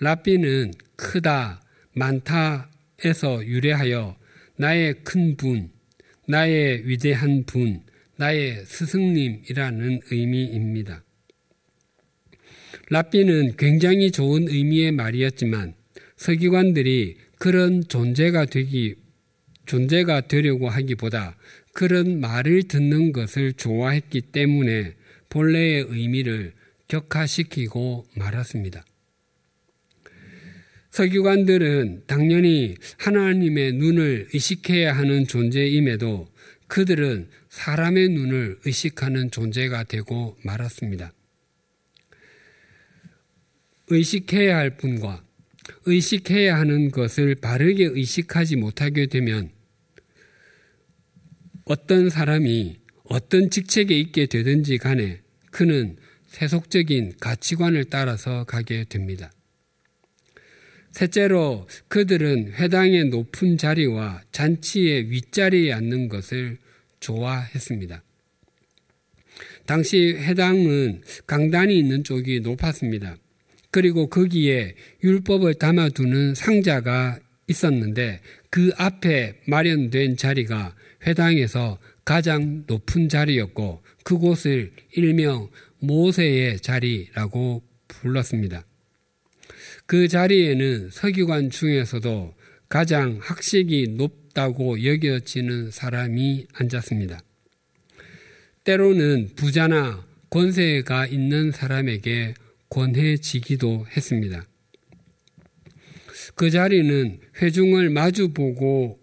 랍비는 0.00 0.72
크다, 0.96 1.60
많다에서 1.92 3.44
유래하여 3.44 4.16
나의 4.56 4.94
큰 5.04 5.36
분, 5.36 5.70
나의 6.26 6.88
위대한 6.88 7.44
분, 7.44 7.82
나의 8.16 8.64
스승님이라는 8.64 10.00
의미입니다. 10.10 11.04
랍비는 12.88 13.56
굉장히 13.58 14.10
좋은 14.10 14.48
의미의 14.48 14.92
말이었지만 14.92 15.74
서기관들이 16.16 17.18
그런 17.38 17.86
존재가 17.86 18.46
되기 18.46 18.94
존재가 19.66 20.28
되려고 20.28 20.70
하기보다 20.70 21.36
그런 21.76 22.20
말을 22.20 22.62
듣는 22.68 23.12
것을 23.12 23.52
좋아했기 23.52 24.22
때문에 24.32 24.94
본래의 25.28 25.84
의미를 25.90 26.54
격화시키고 26.88 28.06
말았습니다. 28.14 28.82
서기관들은 30.88 32.04
당연히 32.06 32.76
하나님의 32.96 33.74
눈을 33.74 34.28
의식해야 34.32 34.96
하는 34.96 35.26
존재임에도 35.26 36.32
그들은 36.66 37.28
사람의 37.50 38.08
눈을 38.08 38.58
의식하는 38.64 39.30
존재가 39.30 39.84
되고 39.84 40.38
말았습니다. 40.44 41.12
의식해야 43.88 44.56
할 44.56 44.78
분과 44.78 45.22
의식해야 45.84 46.56
하는 46.56 46.90
것을 46.90 47.34
바르게 47.34 47.84
의식하지 47.84 48.56
못하게 48.56 49.08
되면 49.08 49.50
어떤 51.66 52.10
사람이 52.10 52.76
어떤 53.04 53.50
직책에 53.50 53.98
있게 53.98 54.26
되든지 54.26 54.78
간에 54.78 55.20
그는 55.50 55.96
세속적인 56.28 57.14
가치관을 57.18 57.86
따라서 57.86 58.44
가게 58.44 58.84
됩니다. 58.84 59.32
셋째로 60.92 61.66
그들은 61.88 62.52
회당의 62.52 63.06
높은 63.06 63.58
자리와 63.58 64.22
잔치의 64.30 65.10
윗자리에 65.10 65.72
앉는 65.72 66.08
것을 66.08 66.58
좋아했습니다. 67.00 68.00
당시 69.66 70.12
회당은 70.12 71.02
강단이 71.26 71.76
있는 71.76 72.04
쪽이 72.04 72.40
높았습니다. 72.40 73.16
그리고 73.72 74.08
거기에 74.08 74.76
율법을 75.02 75.54
담아두는 75.54 76.36
상자가 76.36 77.18
있었는데 77.48 78.20
그 78.56 78.72
앞에 78.78 79.34
마련된 79.44 80.16
자리가 80.16 80.74
회당에서 81.06 81.78
가장 82.06 82.64
높은 82.66 83.10
자리였고 83.10 83.82
그곳을 84.02 84.72
일명 84.92 85.50
모세의 85.80 86.60
자리라고 86.60 87.62
불렀습니다. 87.86 88.64
그 89.84 90.08
자리에는 90.08 90.88
서기관 90.90 91.50
중에서도 91.50 92.34
가장 92.70 93.18
학식이 93.20 93.88
높다고 93.98 94.82
여겨지는 94.82 95.70
사람이 95.70 96.46
앉았습니다. 96.54 97.20
때로는 98.64 99.32
부자나 99.36 100.02
권세가 100.30 101.08
있는 101.08 101.52
사람에게 101.52 102.32
권해지기도 102.70 103.84
했습니다. 103.94 104.46
그 106.34 106.50
자리는 106.50 107.20
회중을 107.40 107.90
마주보고 107.90 108.98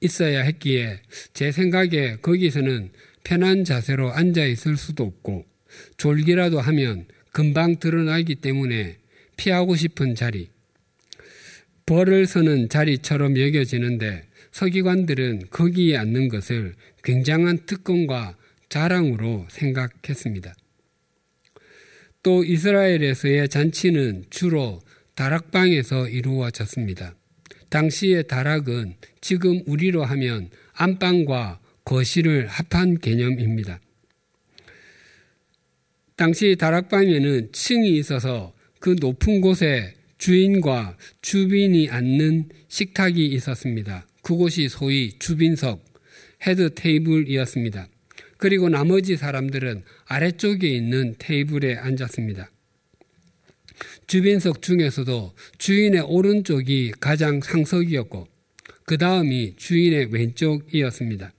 있어야 0.00 0.42
했기에 0.42 1.00
제 1.34 1.50
생각에 1.50 2.16
거기서는 2.22 2.90
편한 3.24 3.64
자세로 3.64 4.12
앉아 4.12 4.44
있을 4.44 4.76
수도 4.76 5.04
없고 5.04 5.44
졸기라도 5.96 6.60
하면 6.60 7.06
금방 7.32 7.76
드러나기 7.76 8.36
때문에 8.36 8.96
피하고 9.36 9.76
싶은 9.76 10.14
자리, 10.14 10.48
벌을 11.86 12.26
서는 12.26 12.68
자리처럼 12.68 13.38
여겨지는데 13.38 14.24
서기관들은 14.52 15.44
거기에 15.50 15.96
앉는 15.96 16.28
것을 16.28 16.74
굉장한 17.04 17.66
특권과 17.66 18.36
자랑으로 18.68 19.46
생각했습니다. 19.50 20.54
또 22.22 22.44
이스라엘에서의 22.44 23.48
잔치는 23.48 24.24
주로 24.30 24.80
다락방에서 25.18 26.08
이루어졌습니다. 26.08 27.16
당시의 27.70 28.28
다락은 28.28 28.94
지금 29.20 29.60
우리로 29.66 30.04
하면 30.04 30.48
안방과 30.74 31.58
거실을 31.84 32.46
합한 32.46 33.00
개념입니다. 33.00 33.80
당시 36.14 36.54
다락방에는 36.56 37.50
층이 37.50 37.98
있어서 37.98 38.54
그 38.78 38.94
높은 39.00 39.40
곳에 39.40 39.96
주인과 40.18 40.96
주빈이 41.20 41.88
앉는 41.88 42.50
식탁이 42.68 43.26
있었습니다. 43.26 44.06
그곳이 44.22 44.68
소위 44.68 45.18
주빈석, 45.18 45.84
head 46.46 46.72
table이었습니다. 46.74 47.88
그리고 48.36 48.68
나머지 48.68 49.16
사람들은 49.16 49.82
아래쪽에 50.06 50.68
있는 50.68 51.16
테이블에 51.18 51.74
앉았습니다. 51.74 52.52
주빈석 54.06 54.62
중에서도 54.62 55.34
주인의 55.58 56.00
오른쪽이 56.02 56.92
가장 57.00 57.40
상석이었고 57.40 58.26
그 58.84 58.96
다음이 58.98 59.56
주인의 59.56 60.12
왼쪽이었습니다. 60.12 61.32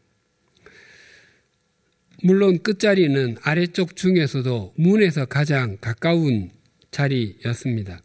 물론 2.21 2.60
끝자리는 2.62 3.38
아래쪽 3.41 3.95
중에서도 3.95 4.73
문에서 4.75 5.25
가장 5.25 5.78
가까운 5.80 6.52
자리였습니다. 6.91 8.02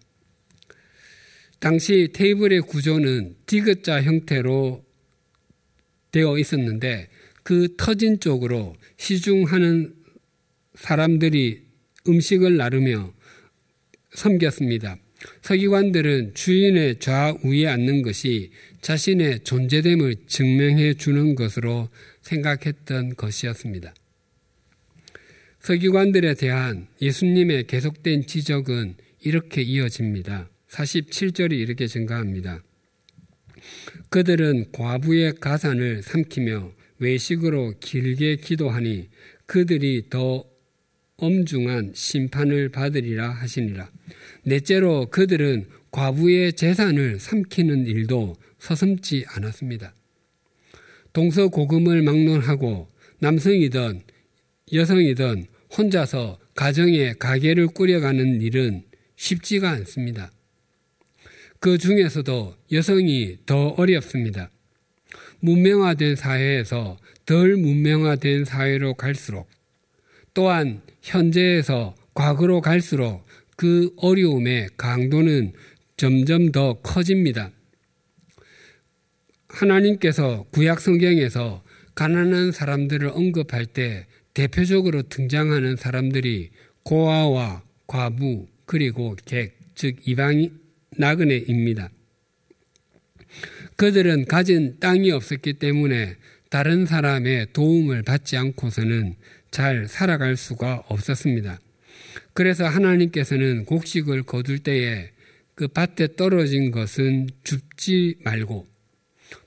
당시 1.59 2.11
테이블의 2.13 2.61
구조는 2.63 3.37
디귿자 3.47 4.03
형태로 4.03 4.85
되어 6.13 6.39
있었는데 6.39 7.09
그 7.43 7.75
터진 7.77 8.21
쪽으로 8.21 8.77
시중하는 8.99 9.95
사람들이 10.75 11.63
음식을 12.07 12.57
나르며 12.57 13.13
섬겼습니다. 14.15 14.97
서기관들은 15.43 16.35
주인의 16.35 16.99
좌우에 16.99 17.67
앉는 17.67 18.03
것이 18.03 18.51
자신의 18.81 19.41
존재됨을 19.45 20.27
증명해 20.27 20.95
주는 20.95 21.35
것으로 21.35 21.89
생각했던 22.23 23.17
것이었습니다. 23.17 23.95
서기관들에 25.61 26.35
대한 26.35 26.89
예수님의 27.01 27.67
계속된 27.67 28.27
지적은 28.27 28.97
이렇게 29.23 29.63
이어집니다. 29.63 30.51
47절이 30.69 31.53
이렇게 31.53 31.87
증가합니다. 31.87 32.63
그들은 34.11 34.73
과부의 34.73 35.37
가산을 35.41 36.03
삼키며 36.03 36.73
외식으로 36.99 37.75
길게 37.81 38.37
기도하니 38.37 39.09
그들이 39.47 40.11
더 40.11 40.45
엄중한 41.17 41.93
심판을 41.95 42.71
받으리라 42.71 43.31
하시니라. 43.31 43.91
넷째로 44.45 45.07
그들은 45.11 45.67
과부의 45.91 46.55
재산을 46.55 47.21
삼키는 47.21 47.87
일도 47.87 48.37
서슴지 48.59 49.25
않았습니다. 49.29 49.95
동서고금을 51.13 52.03
막론하고 52.03 52.89
남성이든 53.21 54.03
여성이든 54.73 55.47
혼자서 55.77 56.39
가정의 56.55 57.15
가게를 57.19 57.69
꾸려가는 57.69 58.41
일은 58.43 58.83
쉽지가 59.17 59.71
않습니다. 59.71 60.33
그 61.61 61.79
중에서도 61.79 62.57
여성이 62.73 63.39
더 63.47 63.69
어렵습니다. 63.69 64.51
문명화된 65.41 66.17
사회에서 66.17 66.99
덜 67.27 67.57
문명화된 67.57 68.45
사회로 68.45 68.95
갈수록 68.95 69.49
또한 70.35 70.83
현재에서 71.03 71.95
과거로 72.13 72.61
갈수록 72.61 73.25
그 73.57 73.93
어려움의 73.97 74.71
강도는 74.77 75.53
점점 75.97 76.51
더 76.51 76.75
커집니다. 76.83 77.51
하나님께서 79.49 80.45
구약 80.51 80.81
성경에서 80.81 81.63
가난한 81.95 82.51
사람들을 82.51 83.09
언급할 83.09 83.67
때 83.67 84.07
대표적으로 84.35 85.03
등장하는 85.03 85.77
사람들이 85.77 86.51
고아와 86.83 87.63
과부 87.87 88.49
그리고 88.67 89.17
객, 89.25 89.57
즉 89.77 89.97
이방 90.07 90.51
나그네입니다. 90.97 91.91
그들은 93.77 94.27
가진 94.27 94.79
땅이 94.81 95.11
없었기 95.13 95.55
때문에 95.55 96.17
다른 96.51 96.87
사람의 96.87 97.49
도움을 97.53 98.03
받지 98.03 98.37
않고서는 98.37 99.17
잘 99.55 99.87
살아갈 99.87 100.37
수가 100.37 100.83
없었습니다. 100.89 101.61
그래서 102.33 102.67
하나님께서는 102.67 103.67
곡식을 103.67 104.25
거둘 104.25 104.59
때에 104.59 105.13
그 105.55 105.69
밭에 105.69 106.17
떨어진 106.17 106.73
것은 106.73 107.29
줍지 107.45 108.17
말고 108.25 108.67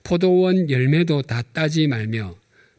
포도원 0.05 0.69
열매도 0.69 1.23
다 1.23 1.41
따지 1.41 1.87
말며 1.87 2.37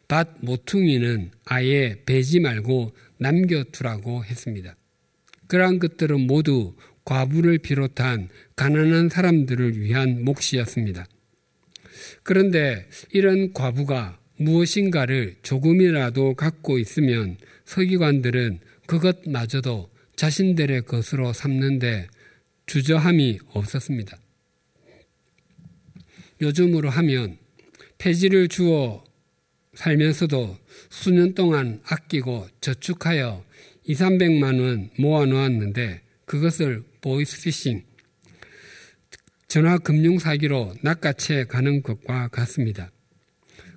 밭 0.09 0.39
모퉁이는 0.41 1.31
아예 1.45 2.01
베지 2.07 2.41
말고 2.41 2.97
남겨두라고 3.19 4.25
했습니다. 4.25 4.75
그러한 5.49 5.81
것들은 5.81 6.21
모두 6.21 6.75
과부를 7.05 7.59
비롯한 7.59 8.31
가난한 8.57 9.11
사람들을 9.11 9.79
위한 9.79 10.25
몫이었습니다. 10.25 11.07
그런데 12.23 12.89
이런 13.13 13.53
과부가 13.53 14.18
무엇인가를 14.39 15.37
조금이라도 15.43 16.35
갖고 16.35 16.79
있으면 16.79 17.37
서기관들은 17.65 18.61
그것마저도 18.87 19.91
자신들의 20.17 20.83
것으로 20.83 21.33
삼는데 21.33 22.09
주저함이 22.67 23.41
없었습니다. 23.49 24.19
요즘으로 26.41 26.89
하면 26.91 27.39
폐지를 27.99 28.49
주어 28.49 29.05
살면서도 29.75 30.57
수년 30.91 31.35
동안 31.35 31.81
아끼고 31.85 32.49
저축하여 32.61 33.45
2, 33.85 33.95
300만 33.95 34.61
원 34.61 34.91
모아 34.99 35.25
놓았는데 35.25 36.03
그것을 36.25 36.83
보이스피싱, 37.01 37.85
전화 39.49 39.79
금융 39.79 40.19
사기로 40.19 40.75
낚아채 40.83 41.45
가는 41.45 41.83
것과 41.83 42.29
같습니다. 42.29 42.91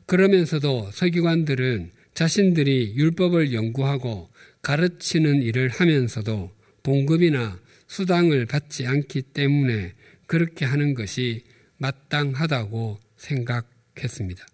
그러면서도 0.05 0.91
서기관들은 0.91 1.91
자신들이 2.13 2.93
율법을 2.95 3.53
연구하고 3.53 4.29
가르치는 4.61 5.41
일을 5.41 5.69
하면서도 5.69 6.51
봉급이나 6.83 7.59
수당을 7.87 8.45
받지 8.45 8.85
않기 8.85 9.21
때문에 9.21 9.93
그렇게 10.27 10.65
하는 10.65 10.93
것이 10.93 11.43
마땅하다고 11.77 12.99
생각했습니다. 13.17 14.45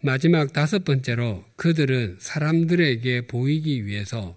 마지막 0.00 0.52
다섯 0.52 0.84
번째로 0.84 1.44
그들은 1.56 2.16
사람들에게 2.20 3.26
보이기 3.28 3.86
위해서 3.86 4.36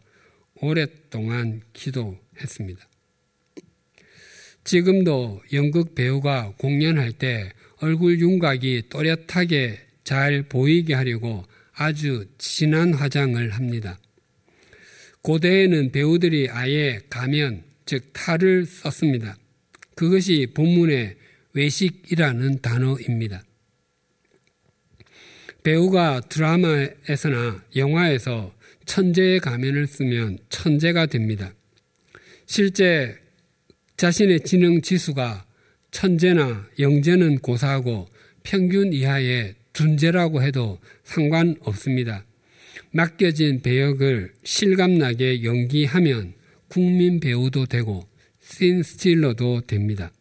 오랫동안 0.56 1.62
기도했습니다. 1.74 2.88
지금도 4.66 5.44
연극 5.54 5.94
배우가 5.96 6.54
공연할 6.58 7.14
때 7.14 7.52
얼굴 7.78 8.20
윤곽이 8.20 8.90
또렷하게 8.90 9.80
잘 10.04 10.44
보이게 10.44 10.94
하려고 10.96 11.46
아주 11.74 12.26
진한 12.38 12.94
화장을 12.94 13.50
합니다. 13.52 14.00
고대에는 15.22 15.92
배우들이 15.92 16.50
아예 16.50 17.00
가면, 17.10 17.64
즉 17.86 18.12
탈을 18.14 18.66
썼습니다. 18.66 19.38
그것이 19.96 20.48
본문의 20.54 21.16
외식이라는 21.54 22.62
단어입니다. 22.62 23.44
배우가 25.64 26.22
드라마에서나 26.22 27.64
영화에서 27.76 28.54
천재의 28.86 29.40
가면을 29.40 29.88
쓰면 29.88 30.40
천재가 30.50 31.08
됩니다. 31.08 31.54
실제 32.46 33.25
자신의 33.98 34.42
지능 34.42 34.82
지수가 34.82 35.46
천재나 35.92 36.68
영재는 36.80 37.40
고사하고 37.40 38.10
평균 38.44 38.92
이하의 38.92 39.56
둔재라고 39.72 40.42
해도 40.42 40.80
상관없습니다. 41.04 42.26
맡겨진 42.92 43.62
배역을 43.62 44.34
실감나게 44.44 45.44
연기하면 45.44 46.34
국민 46.68 47.22
배우도 47.22 47.68
되고 47.68 48.08
씬 48.42 48.84
스틸러도 48.84 49.62
됩니다. 49.62 50.12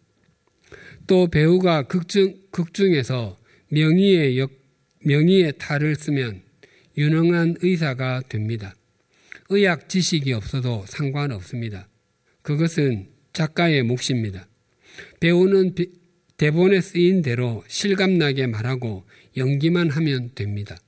또 1.06 1.26
배우가 1.26 1.82
극중, 1.82 2.36
극중에서 2.52 3.36
명의의 3.68 4.38
역, 4.38 4.52
명의의 5.00 5.54
탈을 5.58 5.96
쓰면 5.96 6.42
유능한 6.96 7.56
의사가 7.60 8.22
됩니다. 8.28 8.74
의학 9.50 9.88
지식이 9.88 10.32
없어도 10.32 10.84
상관없습니다. 10.86 11.88
그것은 12.42 13.13
작가의 13.34 13.82
몫입니다. 13.82 14.48
배우는 15.20 15.74
대본에 16.36 16.80
쓰인 16.80 17.20
대로 17.20 17.62
실감나게 17.68 18.46
말하고 18.46 19.04
연기만 19.36 19.90
하면 19.90 20.30
됩니다. 20.34 20.78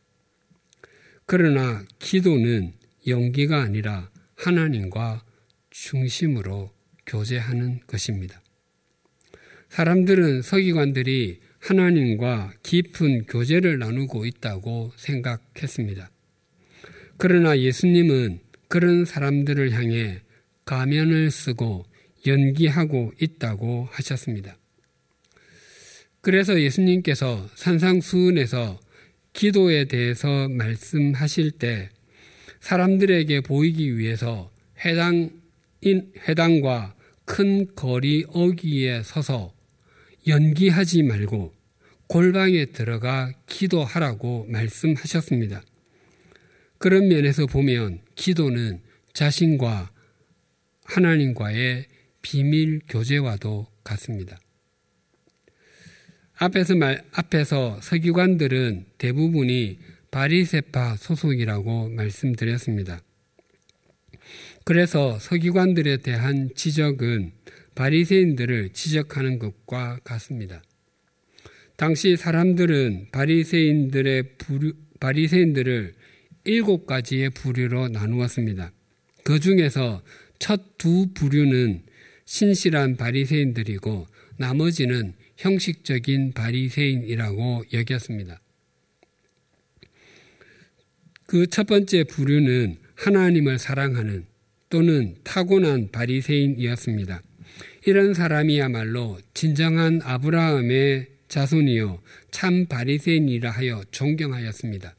그러나 1.27 1.85
기도는 1.99 2.73
연기가 3.07 3.61
아니라 3.63 4.11
하나님과 4.37 5.25
중심으로 5.71 6.71
교제하는 7.05 7.81
것입니다. 7.87 8.41
사람들은 9.69 10.43
서기관들이 10.43 11.41
하나님과 11.59 12.55
깊은 12.63 13.27
교제를 13.27 13.79
나누고 13.79 14.25
있다고 14.25 14.93
생각했습니다. 14.97 16.11
그러나 17.17 17.59
예수님은 17.59 18.41
그런 18.69 19.05
사람들을 19.05 19.73
향해 19.73 20.21
가면을 20.65 21.31
쓰고 21.31 21.87
연기하고 22.27 23.13
있다고 23.21 23.89
하셨습니다. 23.91 24.57
그래서 26.21 26.61
예수님께서 26.61 27.49
산상수훈에서 27.55 28.81
기도에 29.33 29.85
대해서 29.85 30.49
말씀하실 30.49 31.53
때 31.53 31.91
사람들에게 32.61 33.43
보이기 33.43 33.97
위해서 33.99 34.51
해당, 34.85 35.31
해당과 36.29 36.97
큰 37.25 37.75
거리 37.75 38.25
어기에 38.29 39.03
서서 39.03 39.55
연기하지 40.27 41.03
말고 41.03 41.55
골방에 42.09 42.67
들어가 42.67 43.33
기도하라고 43.47 44.47
말씀하셨습니다. 44.49 45.63
그런 46.79 47.09
면에서 47.09 47.47
보면 47.47 48.01
기도는 48.15 48.81
자신과 49.13 49.91
하나님과의 50.85 51.87
비밀 52.27 52.81
교제와도 52.89 53.69
같습니다. 53.85 54.37
앞에서 56.35 56.75
말, 56.75 57.05
앞에서 57.13 57.79
서기관들은 57.81 58.87
대부분이 58.99 59.79
바리세파 60.11 60.97
소속이라고 60.97 61.91
말씀드렸습니다. 61.91 63.01
그래서 64.65 65.21
서기관들에 65.21 65.99
대한 65.99 66.51
지적은 66.57 67.31
바리새인들을 67.77 68.71
지적하는 68.71 69.39
것과 69.39 70.01
같습니다. 70.03 70.65
당시 71.77 72.17
사람들은 72.17 73.11
바리새인들의 73.13 74.37
부류, 74.39 74.73
바리새인들을 74.99 75.95
일곱 76.43 76.87
가지의 76.87 77.31
부류로 77.31 77.87
나누었습니다. 77.91 78.73
그 79.23 79.39
중에서 79.39 80.03
첫 80.41 80.77
두 80.79 81.13
부류는 81.15 81.83
신실한 82.27 82.97
바리새인들이고 82.97 84.07
나머지는 84.37 85.15
형식적인 85.39 86.33
바리새인이라고 86.33 87.65
여겼습니다. 87.73 88.41
그 91.27 91.47
첫 91.47 91.67
번째 91.67 92.05
부류는 92.05 92.77
하나님을 92.95 93.59
사랑하는 93.59 94.27
또는 94.71 95.17
타고난 95.25 95.91
바리새인이었습니다. 95.91 97.23
이런 97.87 98.15
사람이야말로 98.15 99.19
진정한 99.35 100.01
아브라함의 100.03 101.09
자손이요 101.29 102.01
참 102.31 102.67
바리새인이라 102.67 103.51
하여 103.51 103.83
존경하였습니다. 103.91 104.95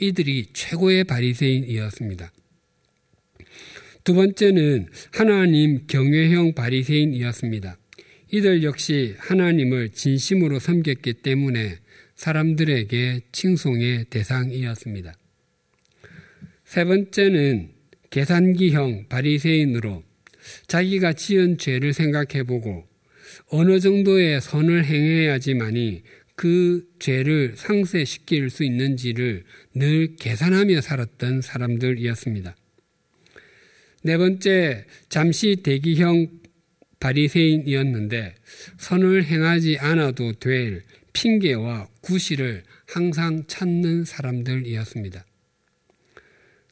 이들이 0.00 0.46
최고의 0.52 1.04
바리새인이었습니다. 1.04 2.32
두 4.04 4.12
번째는 4.12 4.88
하나님 5.12 5.86
경외형 5.86 6.52
바리새인이었습니다. 6.54 7.78
이들 8.32 8.62
역시 8.62 9.14
하나님을 9.16 9.88
진심으로 9.92 10.58
섬겼기 10.58 11.14
때문에 11.14 11.78
사람들에게 12.14 13.22
칭송의 13.32 14.04
대상이었습니다. 14.10 15.14
세 16.66 16.84
번째는 16.84 17.70
계산기형 18.10 19.06
바리새인으로 19.08 20.02
자기가 20.66 21.14
지은 21.14 21.56
죄를 21.56 21.94
생각해보고 21.94 22.86
어느 23.48 23.80
정도의 23.80 24.42
선을 24.42 24.84
행해야지만이 24.84 26.02
그 26.36 26.86
죄를 26.98 27.54
상쇄시킬 27.56 28.50
수 28.50 28.64
있는지를 28.64 29.44
늘 29.74 30.16
계산하며 30.16 30.82
살았던 30.82 31.40
사람들이었습니다. 31.40 32.54
네 34.06 34.18
번째, 34.18 34.84
잠시 35.08 35.56
대기형 35.62 36.28
바리새인이었는데 37.00 38.34
선을 38.76 39.24
행하지 39.24 39.78
않아도 39.78 40.34
될 40.34 40.82
핑계와 41.14 41.88
구실을 42.02 42.64
항상 42.86 43.44
찾는 43.46 44.04
사람들이었습니다. 44.04 45.24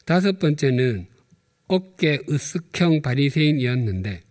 다섯 0.05 0.37
번째는 0.37 1.07
어깨 1.65 2.19
으쓱형 2.19 3.01
바리새인이었는데 3.01 4.21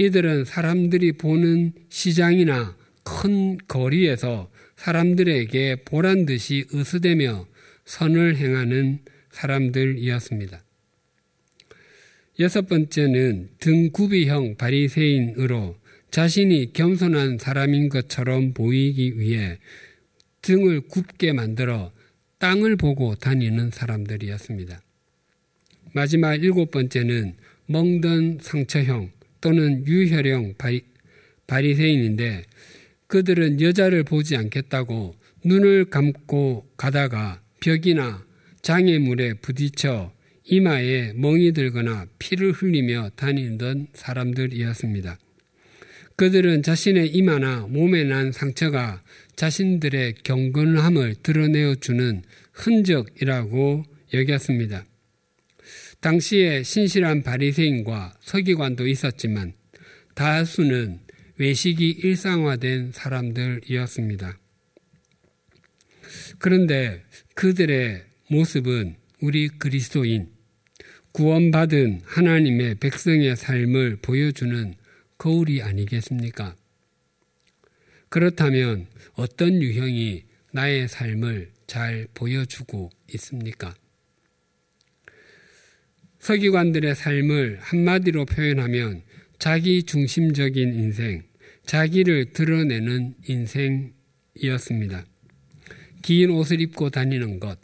이들은 0.00 0.44
사람들이 0.44 1.12
보는 1.12 1.74
시장이나 1.90 2.76
큰 3.04 3.56
거리에서 3.68 4.50
사람들에게 4.74 5.84
보란 5.84 6.26
듯이 6.26 6.66
으스대며 6.74 7.46
선을 7.84 8.34
행하는 8.34 8.98
사람들이었습니다. 9.30 10.60
여섯 12.40 12.66
번째는 12.66 13.50
등구비형 13.58 14.56
바리새인으로 14.56 15.76
자신이 16.10 16.72
겸손한 16.72 17.38
사람인 17.38 17.88
것처럼 17.88 18.52
보이기 18.54 19.18
위해 19.18 19.58
등을 20.40 20.82
굽게 20.82 21.32
만들어 21.32 21.92
땅을 22.38 22.76
보고 22.76 23.14
다니는 23.14 23.70
사람들이었습니다. 23.70 24.82
마지막 25.92 26.34
일곱 26.34 26.70
번째는 26.70 27.34
멍든 27.66 28.38
상처형 28.40 29.10
또는 29.40 29.86
유혈형 29.86 30.54
바리, 30.58 30.82
바리새인인데 31.46 32.44
그들은 33.06 33.60
여자를 33.60 34.04
보지 34.04 34.36
않겠다고 34.36 35.14
눈을 35.44 35.86
감고 35.86 36.66
가다가 36.76 37.42
벽이나 37.60 38.24
장애물에 38.62 39.34
부딪혀 39.34 40.12
이마에 40.52 41.14
멍이 41.14 41.52
들거나 41.52 42.04
피를 42.18 42.52
흘리며 42.52 43.12
다니던 43.16 43.86
사람들이었습니다. 43.94 45.18
그들은 46.16 46.62
자신의 46.62 47.08
이마나 47.08 47.60
몸에 47.60 48.04
난 48.04 48.32
상처가 48.32 49.00
자신들의 49.34 50.16
경건함을 50.24 51.14
드러내어 51.22 51.76
주는 51.76 52.22
흔적이라고 52.52 53.84
여겼습니다. 54.12 54.84
당시에 56.00 56.62
신실한 56.64 57.22
바리새인과 57.22 58.12
서기관도 58.20 58.86
있었지만 58.86 59.54
다수는 60.14 61.00
외식이 61.38 61.92
일상화된 61.92 62.92
사람들이었습니다. 62.92 64.38
그런데 66.38 67.02
그들의 67.32 68.02
모습은 68.28 68.96
우리 69.22 69.48
그리스도인, 69.48 70.31
구원받은 71.12 72.00
하나님의 72.04 72.76
백성의 72.76 73.36
삶을 73.36 73.98
보여주는 74.00 74.74
거울이 75.18 75.60
아니겠습니까? 75.60 76.56
그렇다면 78.08 78.86
어떤 79.12 79.60
유형이 79.60 80.24
나의 80.52 80.88
삶을 80.88 81.50
잘 81.66 82.06
보여주고 82.14 82.90
있습니까? 83.14 83.74
서기관들의 86.18 86.94
삶을 86.94 87.58
한마디로 87.60 88.24
표현하면 88.24 89.02
자기 89.38 89.82
중심적인 89.82 90.72
인생, 90.72 91.24
자기를 91.66 92.32
드러내는 92.32 93.16
인생이었습니다. 93.26 95.04
긴 96.00 96.30
옷을 96.30 96.62
입고 96.62 96.88
다니는 96.88 97.38
것, 97.38 97.58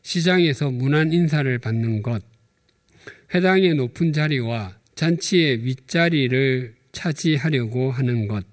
시장에서 0.00 0.70
문안 0.70 1.12
인사를 1.12 1.58
받는 1.58 2.02
것, 2.02 2.29
회당의 3.32 3.74
높은 3.74 4.12
자리와 4.12 4.76
잔치의 4.96 5.64
윗자리를 5.64 6.74
차지하려고 6.92 7.90
하는 7.92 8.26
것, 8.26 8.44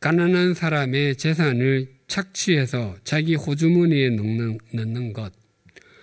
가난한 0.00 0.54
사람의 0.54 1.16
재산을 1.16 1.88
착취해서 2.06 2.96
자기 3.04 3.34
호주머니에 3.34 4.10
넣는, 4.10 4.58
넣는 4.72 5.12
것, 5.12 5.32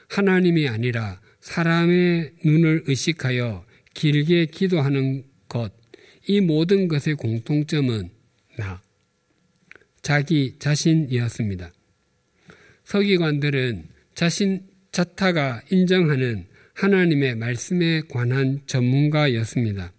하나님이 0.08 0.68
아니라 0.68 1.22
사람의 1.42 2.34
눈을 2.44 2.84
의식하여 2.88 3.66
길게 3.94 4.48
기도하는 4.48 5.24
것, 5.48 5.72
이 6.28 6.42
모든 6.42 6.88
것의 6.88 7.16
공통점은 7.18 8.10
나, 8.58 8.82
자기 10.02 10.56
자신이었습니다. 10.58 11.72
서기관들은 12.86 13.88
자신 14.16 14.64
자타가 14.92 15.62
인정하는 15.70 16.49
하나님의 16.80 17.36
말씀에 17.36 18.04
관한 18.10 18.62
전문가였습니다. 18.66 19.92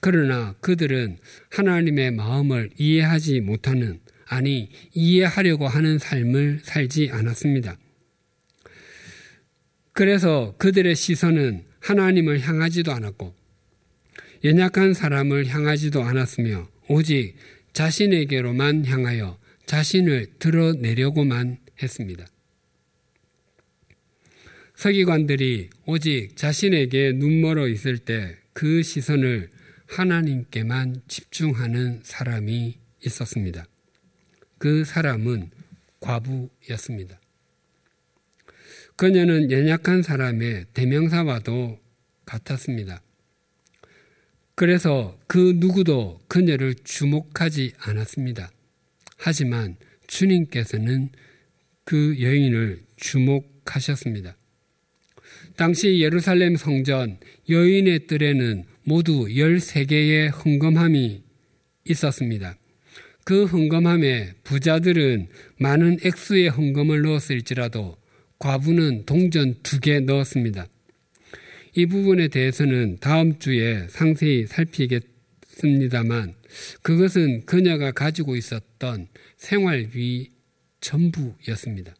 그러나 0.00 0.54
그들은 0.60 1.18
하나님의 1.50 2.12
마음을 2.12 2.70
이해하지 2.78 3.40
못하는, 3.40 3.98
아니, 4.26 4.70
이해하려고 4.94 5.66
하는 5.66 5.98
삶을 5.98 6.60
살지 6.62 7.10
않았습니다. 7.10 7.76
그래서 9.92 10.54
그들의 10.58 10.94
시선은 10.94 11.64
하나님을 11.80 12.38
향하지도 12.38 12.92
않았고, 12.92 13.34
연약한 14.44 14.94
사람을 14.94 15.48
향하지도 15.48 16.04
않았으며, 16.04 16.68
오직 16.88 17.34
자신에게로만 17.72 18.86
향하여 18.86 19.40
자신을 19.66 20.34
드러내려고만 20.38 21.58
했습니다. 21.82 22.26
서기관들이 24.82 25.70
오직 25.86 26.36
자신에게 26.36 27.12
눈멀어 27.12 27.68
있을 27.68 27.98
때 27.98 28.42
그 28.52 28.82
시선을 28.82 29.50
하나님께만 29.86 31.02
집중하는 31.08 32.00
사람이 32.02 32.78
있었습니다. 33.04 33.64
그 34.58 34.84
사람은 34.84 35.50
과부였습니다. 36.00 37.20
그녀는 38.96 39.50
연약한 39.50 40.02
사람의 40.02 40.66
대명사와도 40.74 41.78
같았습니다. 42.24 43.02
그래서 44.54 45.18
그 45.26 45.54
누구도 45.56 46.20
그녀를 46.28 46.74
주목하지 46.74 47.72
않았습니다. 47.78 48.50
하지만 49.16 49.76
주님께서는 50.06 51.10
그 51.84 52.20
여인을 52.20 52.82
주목하셨습니다. 52.96 54.36
당시 55.56 56.00
예루살렘 56.00 56.56
성전 56.56 57.18
여인의 57.48 58.06
뜰에는 58.06 58.64
모두 58.84 59.26
13개의 59.26 60.30
흥금함이 60.32 61.22
있었습니다. 61.84 62.56
그 63.24 63.44
흥금함에 63.44 64.32
부자들은 64.44 65.28
많은 65.58 65.98
액수의 66.04 66.48
흥금을 66.48 67.02
넣었을지라도 67.02 67.96
과부는 68.38 69.04
동전 69.06 69.54
두 69.62 69.78
개 69.78 70.00
넣었습니다. 70.00 70.66
이 71.74 71.86
부분에 71.86 72.28
대해서는 72.28 72.98
다음 73.00 73.38
주에 73.38 73.86
상세히 73.88 74.46
살피겠습니다만 74.46 76.34
그것은 76.82 77.46
그녀가 77.46 77.92
가지고 77.92 78.36
있었던 78.36 79.06
생활비 79.36 80.30
전부였습니다. 80.80 81.94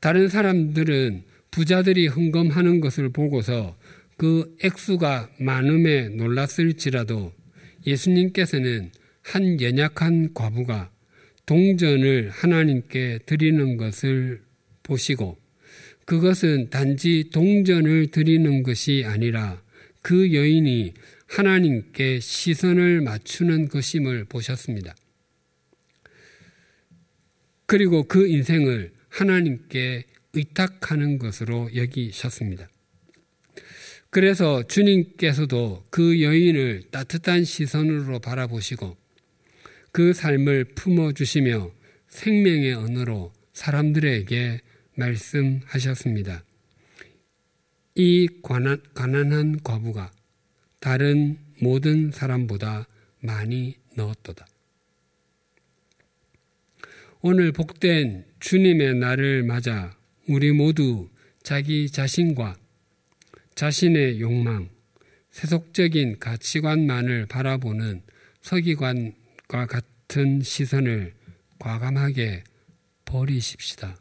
다른 0.00 0.28
사람들은 0.28 1.24
부자들이 1.58 2.06
흥금하는 2.06 2.78
것을 2.78 3.08
보고서 3.08 3.76
그 4.16 4.56
액수가 4.62 5.28
많음에 5.40 6.08
놀랐을지라도 6.10 7.32
예수님께서는 7.84 8.92
한 9.22 9.60
연약한 9.60 10.34
과부가 10.34 10.92
동전을 11.46 12.30
하나님께 12.30 13.18
드리는 13.26 13.76
것을 13.76 14.40
보시고 14.84 15.36
그것은 16.04 16.70
단지 16.70 17.28
동전을 17.32 18.12
드리는 18.12 18.62
것이 18.62 19.02
아니라 19.04 19.60
그 20.00 20.32
여인이 20.32 20.94
하나님께 21.26 22.20
시선을 22.20 23.00
맞추는 23.00 23.66
것임을 23.66 24.26
보셨습니다. 24.26 24.94
그리고 27.66 28.04
그 28.04 28.28
인생을 28.28 28.92
하나님께 29.08 30.04
의탁하는 30.32 31.18
것으로 31.18 31.74
여기셨습니다. 31.74 32.68
그래서 34.10 34.62
주님께서도 34.66 35.86
그 35.90 36.22
여인을 36.22 36.84
따뜻한 36.90 37.44
시선으로 37.44 38.20
바라보시고 38.20 38.96
그 39.92 40.12
삶을 40.12 40.64
품어주시며 40.74 41.70
생명의 42.08 42.74
언어로 42.74 43.32
사람들에게 43.52 44.60
말씀하셨습니다. 44.94 46.44
이 47.94 48.28
가난, 48.42 48.80
가난한 48.94 49.62
과부가 49.62 50.12
다른 50.80 51.38
모든 51.60 52.10
사람보다 52.12 52.86
많이 53.20 53.76
넣었도다. 53.96 54.46
오늘 57.20 57.50
복된 57.50 58.24
주님의 58.38 58.94
날을 58.94 59.42
맞아 59.42 59.97
우리 60.28 60.52
모두 60.52 61.08
자기 61.42 61.88
자신과 61.88 62.58
자신의 63.54 64.20
욕망, 64.20 64.68
세속적인 65.30 66.18
가치관만을 66.18 67.24
바라보는 67.26 68.02
서기관과 68.42 69.66
같은 69.66 70.42
시선을 70.42 71.14
과감하게 71.58 72.44
버리십시다. 73.06 73.98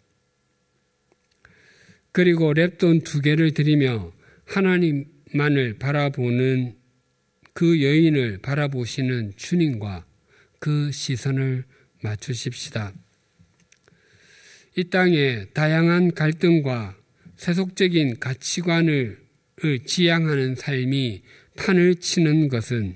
그리고 2.12 2.54
랩돈 2.54 3.06
두 3.06 3.22
개를 3.22 3.54
드리며 3.54 4.12
하나님만을 4.48 5.78
바라보는 5.80 6.76
그 7.54 7.82
여인을 7.82 8.40
바라보시는 8.40 9.34
주님과 9.38 10.06
그 10.60 10.92
시선을 10.92 11.64
맞추십시다. 12.02 12.94
이 14.80 14.92
땅에 14.92 15.46
다양한 15.56 16.14
갈등과 16.14 16.96
세속적인 17.36 18.20
가치관을 18.20 19.18
지향하는 19.88 20.54
삶이 20.54 21.24
판을 21.58 21.96
치는 21.96 22.48
것은 22.48 22.96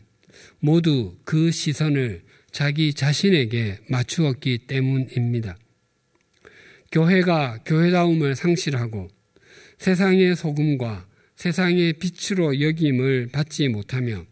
모두 0.59 1.17
그 1.23 1.49
시선을 1.49 2.21
자기 2.51 2.93
자신에게 2.93 3.79
맞추었기 3.89 4.67
때문입니다. 4.67 5.57
교회가 6.91 7.63
교회다움을 7.65 8.35
상실하고 8.35 9.07
세상의 9.79 10.35
소금과 10.35 11.07
세상의 11.35 11.93
빛으로 11.93 12.61
여김을 12.61 13.29
받지 13.31 13.67
못하며 13.69 14.23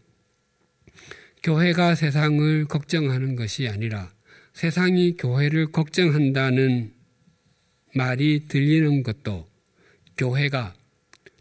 교회가 1.42 1.96
세상을 1.96 2.66
걱정하는 2.66 3.34
것이 3.34 3.66
아니라 3.66 4.12
세상이 4.52 5.16
교회를 5.16 5.72
걱정한다는 5.72 6.99
말이 7.94 8.46
들리는 8.48 9.02
것도 9.02 9.48
교회가 10.16 10.74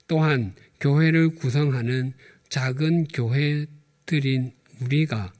또한 0.07 0.53
교회를 0.79 1.35
구성하는 1.35 2.13
작은 2.49 3.05
교회들인 3.09 4.53
우리가 4.81 5.33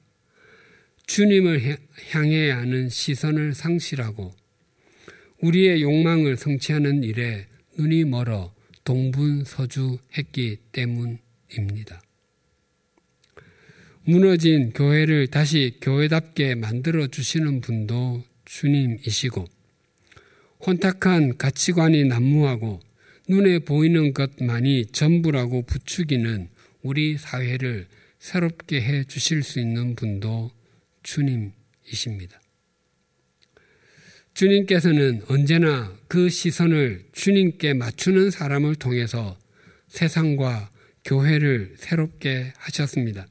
주님을 1.06 1.78
향해야 2.10 2.58
하는 2.58 2.88
시선을 2.88 3.54
상실하고 3.54 4.32
우리의 5.42 5.82
욕망을 5.82 6.36
성취하는 6.36 7.02
일에 7.02 7.46
눈이 7.76 8.04
멀어 8.04 8.54
동분서주했기 8.84 10.58
때문입니다. 10.72 12.02
무너진 14.04 14.72
교회를 14.72 15.28
다시 15.28 15.78
교회답게 15.80 16.54
만들어 16.54 17.06
주시는 17.06 17.60
분도 17.60 18.22
주님이시고 18.44 19.46
혼탁한 20.66 21.38
가치관이 21.38 22.04
난무하고 22.04 22.80
눈에 23.28 23.60
보이는 23.60 24.12
것만이 24.12 24.86
전부라고 24.86 25.62
부추기는 25.62 26.48
우리 26.82 27.16
사회를 27.16 27.86
새롭게 28.18 28.80
해 28.80 29.04
주실 29.04 29.42
수 29.42 29.60
있는 29.60 29.94
분도 29.94 30.50
주님이십니다. 31.02 32.40
주님께서는 34.34 35.22
언제나 35.28 35.96
그 36.08 36.28
시선을 36.28 37.04
주님께 37.12 37.74
맞추는 37.74 38.30
사람을 38.30 38.74
통해서 38.76 39.38
세상과 39.88 40.70
교회를 41.04 41.74
새롭게 41.76 42.52
하셨습니다. 42.56 43.26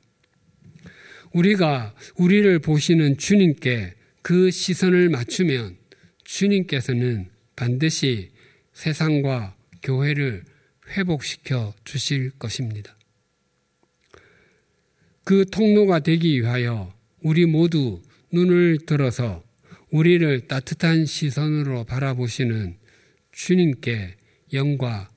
우리가 1.34 1.96
우리를 2.16 2.60
보시는 2.60 3.18
주님께 3.18 3.94
그 4.22 4.52
시선을 4.52 5.10
맞추면 5.10 5.79
주님께서는 6.30 7.28
반드시 7.56 8.30
세상과 8.74 9.58
교회를 9.82 10.44
회복시켜 10.90 11.74
주실 11.84 12.30
것입니다. 12.38 12.96
그 15.24 15.46
통로가 15.50 16.00
되기 16.00 16.40
위하여 16.40 16.94
우리 17.22 17.46
모두 17.46 18.02
눈을 18.32 18.86
들어서 18.86 19.44
우리를 19.90 20.48
따뜻한 20.48 21.08
시선으로 21.08 21.84
바라보시는 21.86 22.78
주님께 23.32 24.16
영과 24.54 25.10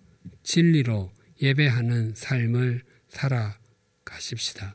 진리로 0.43 1.13
예배하는 1.43 2.15
삶을 2.15 2.83
살아가십시다. 3.09 4.75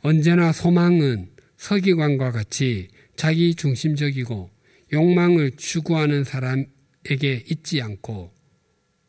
언제나 0.00 0.52
소망은 0.52 1.32
서기관과 1.56 2.30
같이 2.30 2.88
자기 3.16 3.54
중심적이고 3.54 4.53
욕망을 4.92 5.52
추구하는 5.56 6.24
사람에게 6.24 7.44
있지 7.50 7.80
않고 7.82 8.32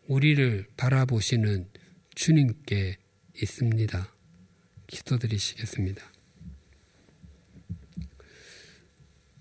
우리를 0.08 0.66
바라보시는 0.78 1.68
주님께 2.16 2.98
있습니다. 3.42 4.14
기도드리시겠습니다. 4.88 6.04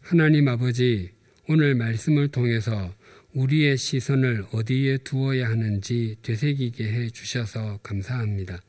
하나님 0.01 0.49
아버지, 0.49 1.13
오늘 1.49 1.75
말씀을 1.75 2.29
통해서 2.29 2.95
우리의 3.35 3.77
시선을 3.77 4.45
어디에 4.53 4.99
두어야 4.99 5.49
하는지 5.49 6.17
되새기게 6.23 6.85
해 6.85 7.11
주셔서 7.11 7.79
감사합니다. 7.83 8.61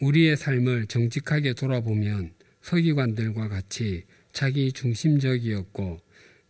우리의 0.00 0.36
삶을 0.36 0.86
정직하게 0.86 1.54
돌아보면 1.54 2.34
서기관들과 2.62 3.48
같이 3.48 4.04
자기 4.32 4.72
중심적이었고 4.72 6.00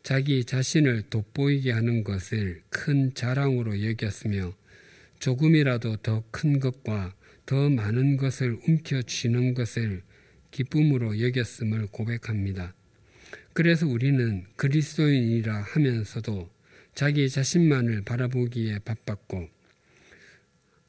자기 0.09 0.42
자신을 0.42 1.02
돋보이게 1.11 1.70
하는 1.70 2.02
것을 2.02 2.62
큰 2.70 3.12
자랑으로 3.12 3.84
여겼으며 3.90 4.54
조금이라도 5.18 5.96
더 5.96 6.24
큰 6.30 6.61
것과 6.61 7.14
더 7.44 7.68
많은 7.68 8.16
것을 8.16 8.59
움켜쥐는 8.66 9.52
것을 9.52 10.00
기쁨으로 10.50 11.20
여겼음을 11.20 11.88
고백합니다. 11.88 12.72
그래서 13.52 13.86
우리는 13.86 14.46
그리스도인이라 14.56 15.54
하면서도 15.54 16.48
자기 16.94 17.28
자신만을 17.28 18.00
바라보기에 18.04 18.78
바빴고 18.78 19.50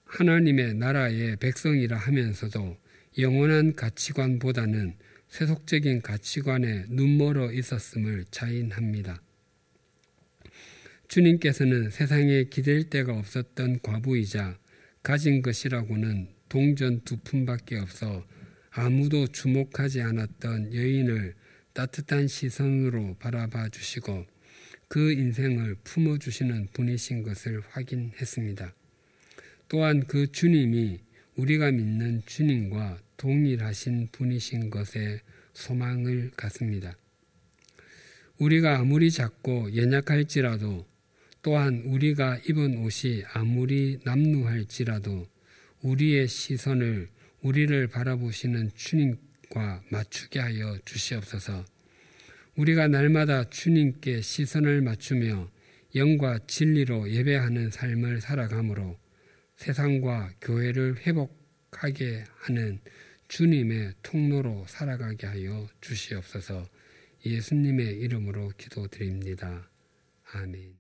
하나님의 0.06 0.76
나라의 0.76 1.36
백성이라 1.36 1.98
하면서도 1.98 2.78
영원한 3.18 3.76
가치관보다는 3.76 4.96
세속적인 5.30 6.02
가치관에 6.02 6.86
눈멀어 6.90 7.52
있었음을 7.52 8.26
자인합니다. 8.32 9.22
주님께서는 11.08 11.90
세상에 11.92 12.46
기댈 12.46 12.90
데가 12.90 13.18
없었던 13.18 13.80
과부이자 13.82 14.60
가진 15.02 15.42
것이라고는 15.42 16.30
동전 16.50 17.02
두 17.02 17.18
푼밖에 17.18 17.78
없어 17.78 18.26
아무도 18.72 19.28
주목하지 19.28 20.02
않았던 20.02 20.74
여인을 20.74 21.36
따뜻한 21.74 22.28
시선으로 22.28 23.16
바라봐 23.20 23.70
주시고 23.70 24.26
그 24.88 25.14
인생을 25.14 25.76
품어 25.84 26.18
주시는 26.18 26.70
분이신 26.74 27.24
것을 27.24 27.62
확인했습니다. 27.70 28.74
또한 29.68 30.06
그 30.08 30.32
주님이 30.32 31.00
우리가 31.36 31.72
믿는 31.72 32.24
주님과 32.26 33.00
동일하신 33.20 34.08
분이신 34.12 34.72
것에 34.72 35.22
소망을 35.54 36.32
갖습니다. 36.36 36.98
우리가 38.40 38.80
아무리 38.80 39.12
작고 39.12 39.76
연약할지라도 39.76 40.88
또한 41.42 41.84
우리가 41.86 42.40
입은 42.48 42.78
옷이 42.78 43.24
아무리 43.34 44.00
남루할지라도 44.06 45.28
우리의 45.82 46.28
시선을 46.28 47.10
우리를 47.42 47.88
바라보시는 47.88 48.72
주님과 48.76 49.84
맞추게 49.90 50.40
하여 50.40 50.78
주시옵소서. 50.86 51.66
우리가 52.56 52.88
날마다 52.88 53.50
주님께 53.50 54.22
시선을 54.22 54.82
맞추며 54.82 55.50
영과 55.96 56.40
진리로 56.48 57.10
예배하는 57.10 57.70
삶을 57.72 58.22
살아가므로 58.22 58.98
세상과 59.58 60.34
교회를 60.42 60.98
회복하게 61.06 62.24
하는 62.38 62.80
주님의 63.30 63.94
통로로 64.02 64.66
살아가게 64.68 65.28
하여 65.28 65.68
주시옵소서 65.82 66.68
예수님의 67.26 68.00
이름으로 68.00 68.52
기도드립니다. 68.58 69.70
아멘. 70.34 70.79